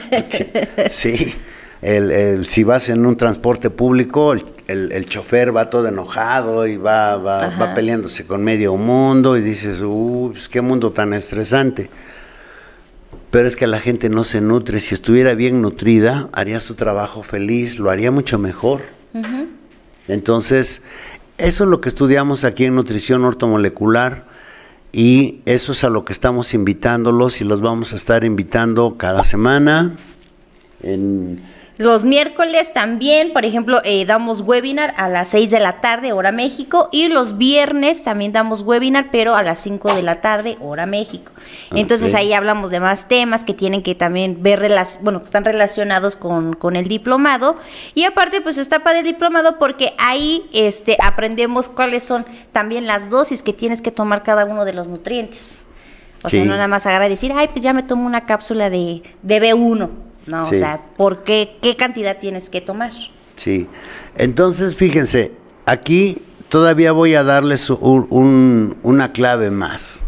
sí, 0.92 1.34
el, 1.82 2.46
si 2.46 2.64
vas 2.64 2.90
en 2.90 3.06
un 3.06 3.18
transporte 3.18 3.70
público, 3.70 4.34
el, 4.34 4.92
el, 4.92 5.06
chofer 5.06 5.56
va 5.56 5.70
todo 5.70 5.88
enojado 5.88 6.68
y 6.68 6.78
va, 6.78 7.18
va, 7.18 7.48
va, 7.58 7.74
peleándose 7.74 8.28
con 8.28 8.44
medio 8.44 8.76
mundo 8.76 9.38
y 9.38 9.42
dices, 9.42 9.82
uy, 9.82 10.32
pues 10.32 10.48
qué 10.48 10.62
mundo 10.62 10.92
tan 10.92 11.14
estresante. 11.14 11.90
Pero 13.36 13.50
es 13.50 13.58
que 13.58 13.68
la 13.68 13.82
gente 13.82 14.08
no 14.08 14.24
se 14.24 14.40
nutre. 14.40 14.80
Si 14.80 14.96
estuviera 14.96 15.34
bien 15.34 15.62
nutrida, 15.62 16.30
haría 16.32 16.62
su 16.62 16.76
trabajo 16.76 17.22
feliz, 17.22 17.80
lo 17.80 17.90
haría 17.90 18.10
mucho 18.10 18.40
mejor. 18.40 18.80
Entonces, 20.08 20.84
eso 21.38 21.66
es 21.66 21.70
lo 21.70 21.82
que 21.82 21.90
estudiamos 21.90 22.46
aquí 22.46 22.64
en 22.64 22.76
nutrición 22.76 23.26
ortomolecular 23.26 24.24
y 24.94 25.42
eso 25.44 25.74
es 25.74 25.84
a 25.84 25.90
lo 25.90 26.06
que 26.06 26.14
estamos 26.14 26.54
invitándolos 26.54 27.42
y 27.42 27.44
los 27.44 27.60
vamos 27.60 27.92
a 27.92 27.98
estar 27.98 28.24
invitando 28.24 28.96
cada 28.98 29.26
semana 29.26 29.98
en 30.82 31.42
los 31.78 32.06
miércoles 32.06 32.72
también, 32.72 33.34
por 33.34 33.44
ejemplo, 33.44 33.82
eh, 33.84 34.06
damos 34.06 34.42
webinar 34.42 34.94
a 34.98 35.10
las 35.10 35.28
6 35.30 35.52
de 35.52 35.60
la 35.60 35.82
tarde, 35.82 36.14
hora 36.14 36.32
México, 36.32 36.88
y 36.94 37.10
los 37.10 37.38
viernes 37.38 38.02
también 38.02 38.32
damos 38.32 38.62
webinar, 38.62 39.10
pero 39.12 39.36
a 39.36 39.44
las 39.44 39.60
5 39.60 39.94
de 39.94 40.02
la 40.02 40.22
tarde, 40.22 40.58
hora 40.62 40.86
México. 40.86 41.34
Entonces 41.72 42.16
ahí 42.16 42.32
hablamos 42.32 42.72
de 42.72 42.80
más 42.80 43.10
temas 43.10 43.44
que 43.44 43.54
tienen 43.54 43.84
que 43.84 43.94
también 43.94 44.42
ver, 44.42 44.60
bueno, 45.02 45.20
que 45.20 45.26
están 45.26 45.44
relacionados 45.44 46.16
con, 46.16 46.54
con, 46.54 46.78
el 46.78 46.88
diplomado. 46.88 47.58
Y 47.94 48.06
aparte, 48.06 48.40
pues 48.40 48.58
está 48.58 48.80
para 48.80 49.00
el 49.00 49.06
diplomado 49.06 49.60
porque 49.60 49.94
ahí 49.98 50.50
este, 50.54 50.96
aprendemos 51.04 51.68
cuáles 51.68 52.04
son 52.04 52.26
también 52.54 52.88
las 52.88 53.10
dosis 53.10 53.44
que 53.44 53.52
tienes 53.52 53.82
que 53.82 53.92
tomar 53.92 54.24
cada 54.24 54.46
uno 54.46 54.64
de 54.64 54.72
los 54.72 54.88
nutrientes. 54.88 55.66
O 56.24 56.30
sea, 56.30 56.44
no 56.44 56.54
nada 56.54 56.68
más 56.68 56.86
agarrar 56.88 57.08
y 57.08 57.12
decir, 57.12 57.34
ay, 57.36 57.50
pues 57.50 57.62
ya 57.62 57.74
me 57.74 57.84
tomo 57.84 58.06
una 58.06 58.26
cápsula 58.26 58.70
de, 58.70 59.04
de 59.22 59.42
B1 59.42 59.90
no, 60.28 60.44
o 60.44 60.54
sea, 60.54 60.82
¿por 60.98 61.24
qué? 61.24 61.58
¿Qué 61.62 61.76
cantidad 61.76 62.18
tienes 62.20 62.50
que 62.50 62.62
tomar? 62.62 62.92
Sí. 63.36 63.68
Entonces, 64.18 64.76
fíjense, 64.76 65.34
aquí 65.66 66.22
todavía 66.50 66.92
voy 66.92 67.16
a 67.16 67.24
darles 67.24 67.70
una 67.70 69.12
clave 69.12 69.52
más. 69.52 70.04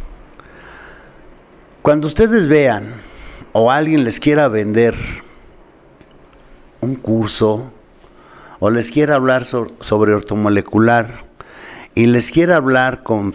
Cuando 1.82 2.08
ustedes 2.08 2.48
vean 2.48 2.96
o 3.52 3.72
alguien 3.72 4.04
les 4.04 4.20
quiera 4.20 4.48
vender 4.48 4.96
un 6.82 6.96
curso 6.96 7.72
o 8.60 8.70
les 8.70 8.92
quiera 8.92 9.16
hablar 9.16 9.46
sobre 9.46 10.14
ortomolecular 10.14 11.26
y 11.96 12.08
les 12.08 12.32
quiera 12.32 12.58
hablar 12.58 13.04
con, 13.04 13.34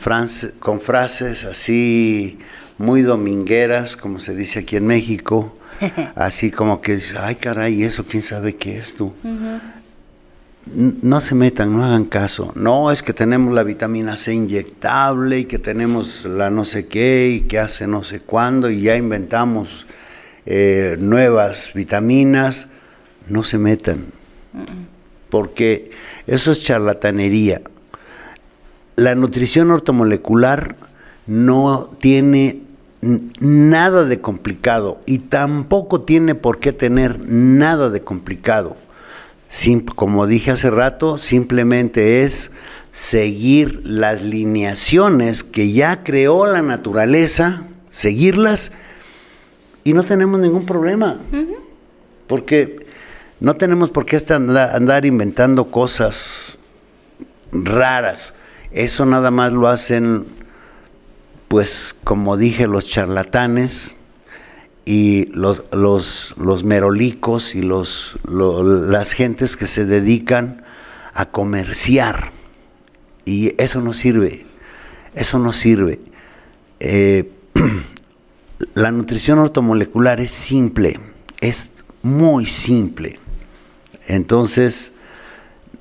con 0.58 0.80
frases 0.80 1.44
así 1.44 2.38
muy 2.78 3.02
domingueras, 3.02 3.96
como 3.96 4.18
se 4.20 4.34
dice 4.34 4.60
aquí 4.60 4.76
en 4.76 4.86
México, 4.86 5.56
así 6.14 6.50
como 6.50 6.80
que 6.80 7.00
ay 7.20 7.37
caray, 7.37 7.82
eso 7.82 8.04
quién 8.04 8.22
sabe 8.22 8.56
qué 8.56 8.78
es 8.78 8.94
tú. 8.94 9.12
No 10.64 11.20
se 11.20 11.35
metan, 11.35 11.76
no 11.76 11.85
hagan 11.85 12.04
caso. 12.04 12.52
No 12.54 12.92
es 12.92 13.02
que 13.02 13.12
tenemos 13.12 13.52
la 13.52 13.64
vitamina 13.64 14.16
C 14.16 14.32
inyectable 14.32 15.40
y 15.40 15.44
que 15.46 15.58
tenemos 15.58 16.24
la 16.24 16.50
no 16.50 16.64
sé 16.64 16.87
qué 16.87 17.30
y 17.30 17.40
que 17.42 17.58
hace 17.58 17.88
no 17.88 18.04
sé 18.04 18.20
cuándo 18.20 18.70
y 18.70 18.82
ya 18.82 18.96
inventamos 18.96 19.87
eh, 20.46 20.96
nuevas 20.98 21.72
vitaminas. 21.74 22.70
No 23.28 23.44
se 23.44 23.58
metan, 23.58 24.06
porque 25.28 25.90
eso 26.26 26.52
es 26.52 26.62
charlatanería. 26.62 27.62
La 28.96 29.14
nutrición 29.14 29.70
ortomolecular 29.70 30.76
no 31.26 31.90
tiene 32.00 32.61
nada 33.02 34.04
de 34.04 34.20
complicado 34.20 35.00
y 35.06 35.18
tampoco 35.18 36.02
tiene 36.02 36.34
por 36.34 36.60
qué 36.60 36.72
tener 36.72 37.18
nada 37.18 37.90
de 37.90 38.02
complicado. 38.02 38.76
como 39.94 40.26
dije 40.26 40.52
hace 40.52 40.70
rato, 40.70 41.18
simplemente 41.18 42.22
es 42.22 42.52
seguir 42.92 43.80
las 43.84 44.22
lineaciones 44.22 45.42
que 45.42 45.72
ya 45.72 46.04
creó 46.04 46.46
la 46.46 46.62
naturaleza, 46.62 47.66
seguirlas 47.90 48.72
y 49.82 49.94
no 49.94 50.04
tenemos 50.04 50.40
ningún 50.40 50.64
problema. 50.64 51.18
Porque 52.28 52.86
no 53.40 53.56
tenemos 53.56 53.90
por 53.90 54.06
qué 54.06 54.20
andar 54.30 55.04
inventando 55.04 55.70
cosas 55.72 56.60
raras. 57.50 58.34
Eso 58.70 59.04
nada 59.04 59.32
más 59.32 59.52
lo 59.52 59.66
hacen 59.66 60.26
pues 61.52 61.94
como 62.02 62.38
dije, 62.38 62.66
los 62.66 62.88
charlatanes 62.88 63.98
y 64.86 65.26
los, 65.34 65.64
los, 65.70 66.34
los 66.38 66.64
merolicos 66.64 67.54
y 67.54 67.60
los, 67.60 68.18
las 68.24 69.12
gentes 69.12 69.58
que 69.58 69.66
se 69.66 69.84
dedican 69.84 70.64
a 71.12 71.26
comerciar. 71.26 72.30
Y 73.26 73.52
eso 73.62 73.82
no 73.82 73.92
sirve, 73.92 74.46
eso 75.14 75.38
no 75.38 75.52
sirve. 75.52 76.00
Eh, 76.80 77.30
la 78.74 78.90
nutrición 78.90 79.38
ortomolecular 79.38 80.22
es 80.22 80.30
simple, 80.30 80.98
es 81.42 81.72
muy 82.00 82.46
simple. 82.46 83.18
Entonces, 84.06 84.91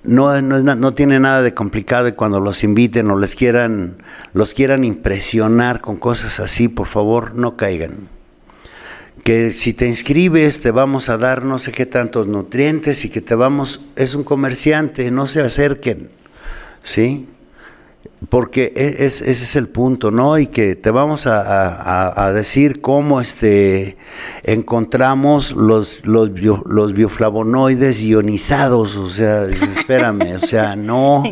no, 0.04 0.42
no, 0.42 0.94
tiene 0.94 1.20
nada 1.20 1.42
de 1.42 1.54
complicado 1.54 2.08
y 2.08 2.14
cuando 2.14 2.40
los 2.40 2.64
inviten 2.64 3.12
o 3.12 3.20
les 3.20 3.36
quieran, 3.36 3.98
los 4.34 4.54
quieran 4.54 4.84
impresionar 4.84 5.82
con 5.82 5.98
cosas 5.98 6.40
así, 6.40 6.68
por 6.68 6.88
favor, 6.88 7.36
no 7.36 7.56
caigan. 7.56 8.08
Que 9.24 9.52
si 9.52 9.74
te 9.74 9.88
inscribes 9.88 10.62
te 10.62 10.72
vamos 10.72 11.10
a 11.10 11.18
dar 11.18 11.46
no 11.46 11.60
sé 11.60 11.72
qué 11.72 11.86
tantos 11.86 12.26
nutrientes 12.26 13.06
y 13.06 13.10
que 13.10 13.22
te 13.22 13.36
vamos, 13.36 13.86
es 13.96 14.16
un 14.16 14.24
comerciante, 14.24 15.12
no 15.12 15.28
se 15.28 15.42
acerquen, 15.42 16.10
¿sí? 16.82 17.28
Porque 18.30 18.72
e, 18.76 19.06
es, 19.06 19.22
ese 19.22 19.44
es 19.44 19.56
el 19.56 19.68
punto, 19.68 20.12
¿no? 20.12 20.38
Y 20.38 20.48
que 20.48 20.76
te 20.76 20.92
vamos 20.92 21.26
a, 21.28 22.32
decir 22.34 22.82
cómo 22.82 23.20
este, 23.20 23.98
encontramos 24.44 25.52
los, 25.52 26.06
los, 26.06 26.32
los 26.66 26.94
bioflavonoides 26.94 28.02
ionizados, 28.02 28.96
o 28.96 29.10
sea, 29.10 29.46
espérame, 29.46 30.38
o 30.42 30.46
sea, 30.46 30.76
no, 30.76 31.24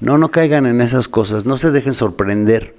no, 0.00 0.18
no 0.18 0.30
caigan 0.30 0.66
en 0.66 0.80
esas 0.80 1.08
cosas, 1.08 1.46
no 1.46 1.56
se 1.56 1.70
dejen 1.70 1.94
sorprender. 1.94 2.74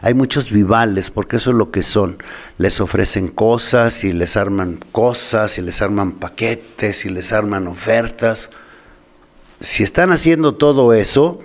Hay 0.00 0.14
muchos 0.14 0.50
vivales, 0.50 1.10
porque 1.10 1.36
eso 1.36 1.50
es 1.50 1.56
lo 1.56 1.70
que 1.70 1.84
son. 1.84 2.18
Les 2.58 2.80
ofrecen 2.80 3.28
cosas 3.28 4.02
y 4.02 4.12
les 4.12 4.36
arman 4.36 4.80
cosas 4.90 5.58
y 5.58 5.62
les 5.62 5.80
arman 5.80 6.12
paquetes 6.12 7.04
y 7.04 7.10
les 7.10 7.32
arman 7.32 7.68
ofertas. 7.68 8.50
Si 9.60 9.84
están 9.84 10.10
haciendo 10.10 10.56
todo 10.56 10.92
eso, 10.92 11.38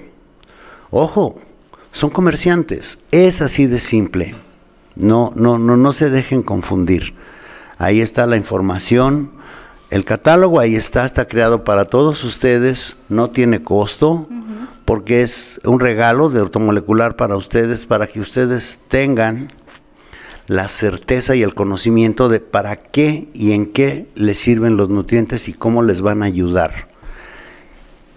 ojo, 0.89 1.39
son 1.91 2.10
comerciantes. 2.10 3.04
Es 3.12 3.41
así 3.41 3.65
de 3.65 3.80
simple. 3.80 4.36
No, 4.95 5.32
no, 5.36 5.58
no, 5.58 5.78
no 5.78 5.93
se 5.93 6.10
dejen 6.10 6.43
confundir. 6.43 7.13
Ahí 7.78 8.02
está 8.02 8.26
la 8.26 8.38
información. 8.38 9.32
El 9.89 10.04
catálogo 10.04 10.60
ahí 10.60 10.76
está, 10.76 11.06
está 11.06 11.28
creado 11.28 11.63
para 11.63 11.86
todos 11.86 12.23
ustedes, 12.23 12.97
no 13.08 13.30
tiene 13.30 13.63
costo, 13.63 14.28
porque 14.84 15.21
es 15.21 15.62
un 15.63 15.80
regalo 15.80 16.30
de 16.30 16.41
ortomolecular 16.41 17.15
para 17.15 17.38
ustedes, 17.38 17.86
para 17.86 18.08
que 18.08 18.19
ustedes 18.19 18.84
tengan 18.89 19.54
la 20.47 20.67
certeza 20.67 21.36
y 21.36 21.43
el 21.43 21.54
conocimiento 21.54 22.28
de 22.28 22.39
para 22.39 22.76
qué 22.78 23.30
y 23.34 23.54
en 23.54 23.67
qué 23.67 24.08
les 24.15 24.38
sirven 24.38 24.78
los 24.78 24.89
nutrientes 24.89 25.47
y 25.47 25.54
cómo 25.54 25.84
les 25.84 26.02
van 26.02 26.23
a 26.23 26.26
ayudar. 26.26 26.89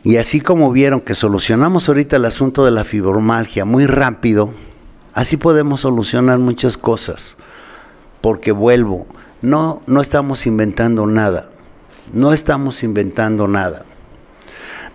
Y 0.03 0.17
así 0.17 0.41
como 0.41 0.73
vieron 0.73 1.01
que 1.01 1.15
solucionamos 1.15 1.89
ahorita 1.89 2.17
el 2.17 2.25
asunto 2.25 2.65
de 2.65 2.71
la 2.71 2.85
fibromalgia 2.85 3.65
muy 3.65 3.87
rápido, 3.87 4.53
así 5.13 5.37
podemos 5.37 5.83
solucionar 5.83 6.39
muchas 6.39 6.79
cosas. 6.79 7.37
Porque 8.23 8.53
vuelvo, 8.53 9.07
no, 9.43 9.83
no 9.87 10.01
estamos 10.01 10.47
inventando 10.47 11.07
nada. 11.07 11.51
no 12.13 12.33
estamos 12.33 12.83
inventando 12.83 13.47
nada. 13.47 13.85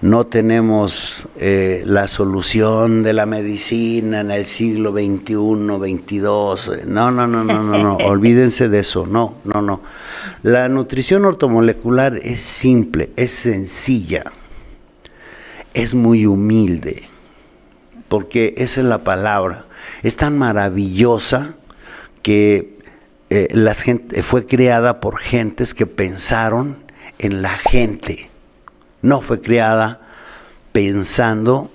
No 0.01 0.25
tenemos 0.25 1.27
eh, 1.37 1.83
la 1.85 2.07
solución 2.07 3.01
de 3.01 3.13
la 3.13 3.25
medicina 3.25 4.19
en 4.21 4.29
el 4.29 4.45
siglo 4.45 4.91
XXI, 4.91 5.33
XXII. 5.33 6.85
No, 6.85 7.11
no, 7.11 7.25
no, 7.27 7.43
no, 7.43 7.63
no, 7.63 7.77
no. 7.77 7.95
Olvídense 8.05 8.67
de 8.67 8.79
eso. 8.79 9.07
No, 9.07 9.35
no, 9.45 9.61
no. 9.61 9.81
La 10.43 10.67
nutrición 10.67 11.25
ortomolecular 11.25 12.17
es 12.17 12.41
simple, 12.41 13.11
es 13.15 13.31
sencilla, 13.31 14.23
es 15.75 15.93
muy 15.93 16.25
humilde, 16.25 17.03
porque 18.07 18.55
esa 18.57 18.81
es 18.81 18.87
la 18.87 19.03
palabra. 19.03 19.65
Es 20.01 20.15
tan 20.15 20.37
maravillosa 20.37 21.53
que 22.23 22.79
eh, 23.29 23.73
gente, 23.75 24.23
fue 24.23 24.47
creada 24.47 24.99
por 24.99 25.19
gentes 25.19 25.73
que 25.73 25.85
pensaron 25.85 26.77
en 27.19 27.41
la 27.41 27.57
gente. 27.57 28.29
No 29.01 29.21
fue 29.21 29.41
creada 29.41 30.01
pensando 30.71 31.71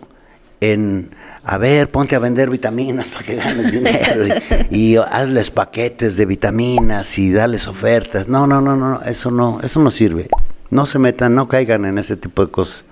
en, 0.60 1.10
a 1.44 1.58
ver, 1.58 1.90
ponte 1.90 2.16
a 2.16 2.18
vender 2.18 2.50
vitaminas 2.50 3.10
para 3.10 3.24
que 3.24 3.36
ganes 3.36 3.70
dinero 3.70 4.26
y, 4.70 4.96
hazles 4.96 5.50
paquetes 5.50 6.16
de 6.16 6.26
vitaminas 6.26 7.18
y 7.18 7.32
dales 7.32 7.66
ofertas. 7.66 8.28
No, 8.28 8.46
no, 8.46 8.60
no, 8.60 8.76
no, 8.76 9.02
eso 9.02 9.30
no, 9.30 9.60
eso 9.62 9.80
no 9.80 9.90
sirve. 9.90 10.28
No 10.70 10.86
se 10.86 10.98
metan, 10.98 11.34
no 11.34 11.48
caigan 11.48 11.84
en 11.84 11.98
ese 11.98 12.16
tipo 12.16 12.44
de 12.46 12.50
cosas. 12.50 12.84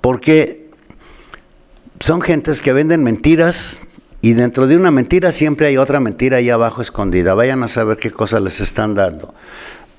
Porque 0.00 0.70
son 2.00 2.20
gentes 2.20 2.62
que 2.62 2.72
venden 2.72 3.02
mentiras 3.02 3.80
y 4.20 4.32
dentro 4.32 4.66
de 4.66 4.76
una 4.76 4.90
mentira 4.90 5.32
siempre 5.32 5.66
hay 5.68 5.76
otra 5.76 6.00
mentira 6.00 6.38
ahí 6.38 6.50
abajo 6.50 6.82
escondida. 6.82 7.34
Vayan 7.34 7.62
a 7.62 7.68
saber 7.68 7.96
qué 7.96 8.10
cosas 8.10 8.42
les 8.42 8.60
están 8.60 8.94
dando. 8.94 9.34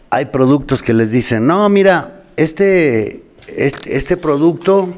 Hay 0.09 0.25
productos 0.25 0.83
que 0.83 0.93
les 0.93 1.11
dicen, 1.11 1.47
no, 1.47 1.67
mira, 1.69 2.23
este, 2.35 3.23
este, 3.47 4.17
producto, 4.17 4.93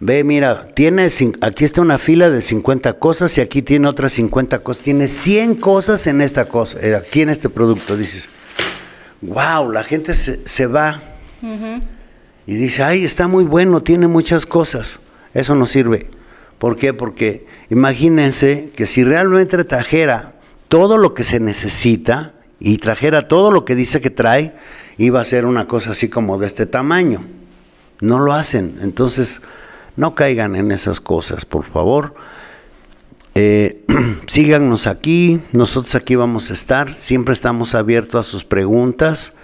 ve, 0.00 0.24
mira, 0.24 0.68
tiene, 0.74 1.08
aquí 1.40 1.64
está 1.64 1.80
una 1.80 1.98
fila 1.98 2.30
de 2.30 2.40
50 2.40 2.94
cosas 2.94 3.36
y 3.38 3.40
aquí 3.40 3.62
tiene 3.62 3.88
otras 3.88 4.12
50 4.12 4.60
cosas. 4.60 4.82
Tiene 4.82 5.08
100 5.08 5.56
cosas 5.56 6.06
en 6.06 6.20
esta 6.20 6.46
cosa, 6.46 6.78
eh, 6.80 6.94
aquí 6.94 7.22
en 7.22 7.30
este 7.30 7.48
producto. 7.48 7.96
Dices, 7.96 8.28
wow, 9.20 9.70
la 9.70 9.82
gente 9.82 10.14
se, 10.14 10.66
va 10.66 11.02
y 12.46 12.54
dice, 12.54 12.82
ay, 12.82 13.04
está 13.04 13.26
muy 13.26 13.44
bueno, 13.44 13.82
tiene 13.82 14.06
muchas 14.06 14.46
cosas. 14.46 15.00
Eso 15.32 15.54
no 15.54 15.66
sirve. 15.66 16.10
¿Por 16.58 16.76
qué? 16.76 16.92
Porque 16.92 17.46
imagínense 17.70 18.70
que 18.74 18.86
si 18.86 19.04
realmente 19.04 19.62
trajera 19.64 20.34
todo 20.68 20.98
lo 20.98 21.14
que 21.14 21.24
se 21.24 21.40
necesita 21.40 22.34
y 22.60 22.78
trajera 22.78 23.28
todo 23.28 23.50
lo 23.50 23.64
que 23.64 23.74
dice 23.74 24.00
que 24.00 24.10
trae, 24.10 24.54
iba 24.98 25.20
a 25.20 25.24
ser 25.24 25.46
una 25.46 25.66
cosa 25.66 25.92
así 25.92 26.08
como 26.08 26.38
de 26.38 26.46
este 26.46 26.66
tamaño. 26.66 27.24
No 28.00 28.18
lo 28.20 28.32
hacen. 28.32 28.78
Entonces, 28.82 29.42
no 29.96 30.14
caigan 30.14 30.56
en 30.56 30.70
esas 30.70 31.00
cosas, 31.00 31.44
por 31.44 31.64
favor. 31.64 32.14
Eh, 33.34 33.84
síganos 34.26 34.86
aquí, 34.86 35.40
nosotros 35.52 35.94
aquí 35.94 36.14
vamos 36.14 36.50
a 36.50 36.54
estar, 36.54 36.94
siempre 36.94 37.34
estamos 37.34 37.74
abiertos 37.74 38.26
a 38.26 38.30
sus 38.30 38.44
preguntas 38.44 39.34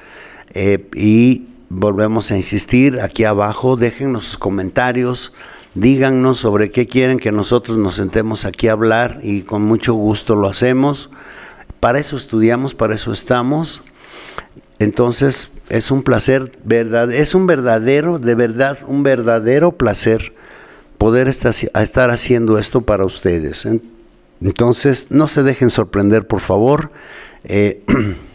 eh, 0.55 0.89
y 0.95 1.49
volvemos 1.71 2.31
a 2.31 2.37
insistir 2.37 3.01
aquí 3.01 3.25
abajo, 3.25 3.77
déjennos 3.77 4.27
sus 4.27 4.37
comentarios, 4.37 5.33
díganos 5.75 6.39
sobre 6.39 6.71
qué 6.71 6.87
quieren 6.87 7.19
que 7.19 7.33
nosotros 7.33 7.79
nos 7.79 7.95
sentemos 7.95 8.45
aquí 8.45 8.69
a 8.69 8.73
hablar 8.73 9.21
y 9.23 9.43
con 9.43 9.63
mucho 9.63 9.95
gusto 9.95 10.35
lo 10.35 10.49
hacemos. 10.49 11.11
Para 11.79 12.01
eso 12.01 12.17
estudiamos, 12.17 12.75
para 12.75 12.97
eso 12.97 13.13
estamos. 13.13 13.83
Entonces 14.81 15.51
es 15.69 15.91
un 15.91 16.03
placer, 16.03 16.53
verdad, 16.65 17.13
es 17.13 17.35
un 17.35 17.47
verdadero, 17.47 18.19
de 18.19 18.35
verdad, 18.35 18.79
un 18.87 19.03
verdadero 19.03 19.73
placer 19.73 20.35
poder 20.99 21.29
estar, 21.29 22.11
haciendo 22.11 22.59
esto 22.59 22.81
para 22.81 23.07
ustedes. 23.07 23.67
Entonces 24.43 25.07
no 25.11 25.29
se 25.29 25.43
dejen 25.45 25.71
sorprender, 25.71 26.27
por 26.27 26.41
favor. 26.41 26.91
Eh, 27.45 27.83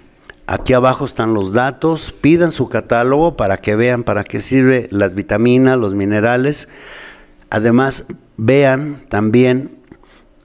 aquí 0.48 0.74
abajo 0.74 1.06
están 1.06 1.34
los 1.34 1.54
datos, 1.54 2.12
pidan 2.12 2.52
su 2.52 2.70
catálogo 2.70 3.36
para 3.36 3.58
que 3.58 3.76
vean 3.76 4.04
para 4.04 4.24
qué 4.24 4.42
sirve 4.42 4.88
las 4.92 5.16
vitaminas, 5.16 5.78
los 5.78 5.94
minerales. 5.94 6.70
Además, 7.50 8.06
vean 8.38 9.04
también 9.10 9.80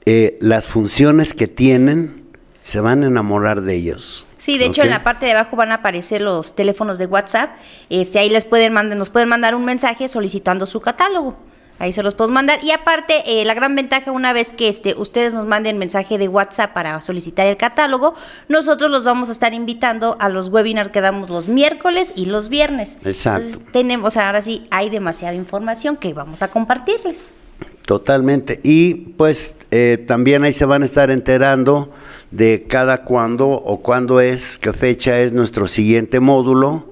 eh, 0.06 0.38
las 0.40 0.66
funciones 0.66 1.34
que 1.34 1.46
tienen, 1.46 2.24
se 2.62 2.80
van 2.80 3.02
a 3.02 3.06
enamorar 3.06 3.62
de 3.62 3.74
ellos. 3.74 4.26
Sí, 4.36 4.58
de 4.58 4.66
hecho 4.66 4.82
en 4.82 4.90
la 4.90 5.02
parte 5.02 5.26
de 5.26 5.32
abajo 5.32 5.56
van 5.56 5.72
a 5.72 5.76
aparecer 5.76 6.22
los 6.22 6.54
teléfonos 6.54 6.98
de 6.98 7.06
WhatsApp. 7.06 7.50
Este, 7.88 8.18
ahí 8.18 8.30
les 8.30 8.44
pueden 8.44 8.72
mandar, 8.72 8.96
nos 8.98 9.10
pueden 9.10 9.28
mandar 9.28 9.54
un 9.54 9.64
mensaje 9.64 10.08
solicitando 10.08 10.66
su 10.66 10.80
catálogo. 10.80 11.36
Ahí 11.80 11.92
se 11.92 12.02
los 12.02 12.14
puedo 12.14 12.30
mandar. 12.30 12.60
Y 12.62 12.72
aparte, 12.72 13.22
eh, 13.24 13.44
la 13.46 13.54
gran 13.54 13.74
ventaja, 13.74 14.12
una 14.12 14.34
vez 14.34 14.52
que 14.52 14.68
este, 14.68 14.94
ustedes 14.98 15.32
nos 15.32 15.46
manden 15.46 15.78
mensaje 15.78 16.18
de 16.18 16.28
WhatsApp 16.28 16.74
para 16.74 17.00
solicitar 17.00 17.46
el 17.46 17.56
catálogo, 17.56 18.14
nosotros 18.48 18.90
los 18.90 19.02
vamos 19.02 19.30
a 19.30 19.32
estar 19.32 19.54
invitando 19.54 20.18
a 20.20 20.28
los 20.28 20.50
webinars 20.50 20.90
que 20.90 21.00
damos 21.00 21.30
los 21.30 21.48
miércoles 21.48 22.12
y 22.14 22.26
los 22.26 22.50
viernes. 22.50 22.98
Exacto. 23.02 23.46
Entonces, 23.46 23.72
tenemos, 23.72 24.18
ahora 24.18 24.42
sí, 24.42 24.66
hay 24.70 24.90
demasiada 24.90 25.34
información 25.34 25.96
que 25.96 26.12
vamos 26.12 26.42
a 26.42 26.48
compartirles. 26.48 27.30
Totalmente. 27.86 28.60
Y 28.62 28.94
pues 29.16 29.56
eh, 29.70 30.04
también 30.06 30.44
ahí 30.44 30.52
se 30.52 30.66
van 30.66 30.82
a 30.82 30.84
estar 30.84 31.10
enterando 31.10 31.90
de 32.30 32.66
cada 32.68 33.04
cuándo 33.04 33.48
o 33.48 33.80
cuándo 33.80 34.20
es, 34.20 34.58
qué 34.58 34.74
fecha 34.74 35.18
es 35.18 35.32
nuestro 35.32 35.66
siguiente 35.66 36.20
módulo 36.20 36.90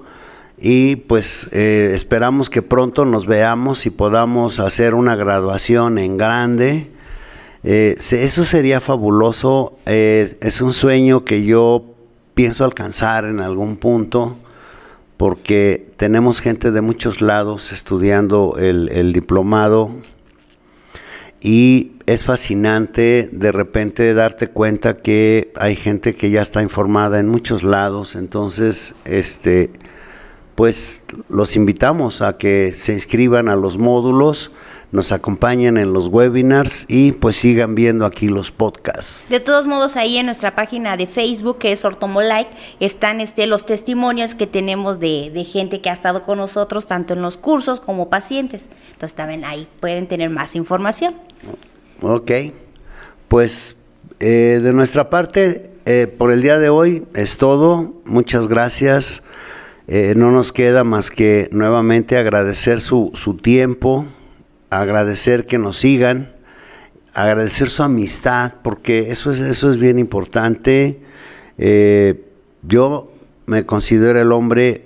y 0.61 0.97
pues 0.97 1.47
eh, 1.51 1.91
esperamos 1.93 2.49
que 2.49 2.61
pronto 2.61 3.05
nos 3.05 3.25
veamos 3.25 3.85
y 3.85 3.89
podamos 3.89 4.59
hacer 4.59 4.93
una 4.93 5.15
graduación 5.15 5.97
en 5.97 6.17
grande. 6.17 6.91
Eh, 7.63 7.95
eso 7.97 8.43
sería 8.43 8.79
fabuloso, 8.79 9.77
es 9.85 10.61
un 10.61 10.73
sueño 10.73 11.25
que 11.25 11.43
yo 11.43 11.83
pienso 12.33 12.63
alcanzar 12.63 13.25
en 13.25 13.41
algún 13.41 13.77
punto 13.77 14.37
porque 15.17 15.91
tenemos 15.97 16.39
gente 16.39 16.71
de 16.71 16.79
muchos 16.79 17.19
lados 17.19 17.73
estudiando 17.73 18.55
el 18.57 19.11
diplomado 19.11 19.91
y 21.41 21.93
es 22.05 22.23
fascinante 22.23 23.29
de 23.31 23.51
repente 23.51 24.13
darte 24.13 24.47
cuenta 24.47 24.97
que 24.97 25.53
hay 25.55 25.75
gente 25.75 26.13
que 26.15 26.31
ya 26.31 26.41
está 26.41 26.61
informada 26.61 27.19
en 27.19 27.29
muchos 27.29 27.63
lados, 27.63 28.15
entonces 28.15 28.95
este 29.05 29.69
pues 30.59 31.03
los 31.29 31.55
invitamos 31.55 32.21
a 32.21 32.35
que 32.35 32.73
se 32.75 32.91
inscriban 32.91 33.47
a 33.47 33.55
los 33.55 33.77
módulos, 33.77 34.51
nos 34.91 35.13
acompañen 35.13 35.77
en 35.77 35.93
los 35.93 36.07
webinars 36.09 36.83
y 36.89 37.13
pues 37.13 37.37
sigan 37.37 37.75
viendo 37.75 38.05
aquí 38.05 38.27
los 38.27 38.51
podcasts. 38.51 39.23
De 39.29 39.39
todos 39.39 39.67
modos, 39.67 39.95
ahí 39.95 40.17
en 40.17 40.25
nuestra 40.25 40.57
página 40.57 40.97
de 40.97 41.07
Facebook, 41.07 41.59
que 41.59 41.71
es 41.71 41.85
Ortomolike, 41.85 42.49
están 42.81 43.21
este, 43.21 43.47
los 43.47 43.65
testimonios 43.65 44.35
que 44.35 44.47
tenemos 44.47 44.99
de, 44.99 45.31
de, 45.33 45.45
gente 45.45 45.79
que 45.79 45.89
ha 45.89 45.93
estado 45.93 46.23
con 46.23 46.39
nosotros, 46.39 46.87
tanto 46.87 47.13
en 47.13 47.21
los 47.21 47.37
cursos 47.37 47.79
como 47.79 48.09
pacientes. 48.09 48.67
Entonces 48.87 49.15
también 49.15 49.45
ahí 49.45 49.65
pueden 49.79 50.09
tener 50.09 50.29
más 50.29 50.57
información. 50.57 51.15
Ok, 52.01 52.31
pues 53.29 53.79
eh, 54.19 54.59
de 54.61 54.73
nuestra 54.73 55.09
parte, 55.09 55.71
eh, 55.85 56.13
por 56.17 56.33
el 56.33 56.41
día 56.41 56.59
de 56.59 56.67
hoy 56.67 57.05
es 57.13 57.37
todo. 57.37 57.93
Muchas 58.03 58.49
gracias. 58.49 59.23
Eh, 59.91 60.13
no 60.15 60.29
nos 60.29 60.51
queda 60.51 60.83
más 60.83 61.09
que 61.09 61.49
nuevamente 61.51 62.15
agradecer 62.15 62.79
su, 62.79 63.09
su, 63.15 63.37
tiempo, 63.37 64.05
agradecer 64.69 65.47
que 65.47 65.57
nos 65.57 65.77
sigan, 65.77 66.31
agradecer 67.11 67.71
su 67.71 67.81
amistad, 67.81 68.53
porque 68.61 69.09
eso 69.09 69.31
es, 69.31 69.39
eso 69.39 69.71
es 69.71 69.79
bien 69.79 69.97
importante. 69.97 70.99
Eh, 71.57 72.23
yo 72.61 73.11
me 73.47 73.65
considero 73.65 74.21
el 74.21 74.31
hombre 74.31 74.85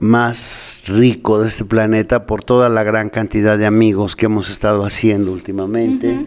más 0.00 0.82
rico 0.86 1.38
de 1.38 1.46
este 1.46 1.64
planeta 1.64 2.26
por 2.26 2.42
toda 2.42 2.68
la 2.68 2.82
gran 2.82 3.10
cantidad 3.10 3.56
de 3.56 3.66
amigos 3.66 4.16
que 4.16 4.26
hemos 4.26 4.50
estado 4.50 4.84
haciendo 4.84 5.30
últimamente. 5.30 6.26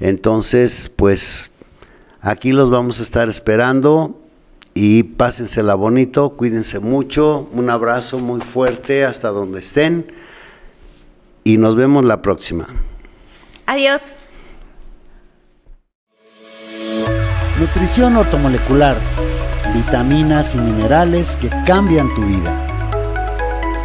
Entonces, 0.00 0.92
pues 0.96 1.52
aquí 2.20 2.50
los 2.50 2.70
vamos 2.70 2.98
a 2.98 3.04
estar 3.04 3.28
esperando 3.28 4.19
y 4.74 5.02
pásensela 5.02 5.74
bonito, 5.74 6.30
cuídense 6.30 6.78
mucho, 6.78 7.48
un 7.52 7.70
abrazo 7.70 8.18
muy 8.18 8.40
fuerte 8.40 9.04
hasta 9.04 9.28
donde 9.28 9.60
estén 9.60 10.12
y 11.44 11.56
nos 11.56 11.76
vemos 11.76 12.04
la 12.04 12.22
próxima. 12.22 12.68
Adiós. 13.66 14.14
Nutrición 17.58 18.16
ortomolecular, 18.16 18.96
vitaminas 19.74 20.54
y 20.54 20.58
minerales 20.58 21.36
que 21.36 21.50
cambian 21.66 22.08
tu 22.14 22.22
vida. 22.22 22.69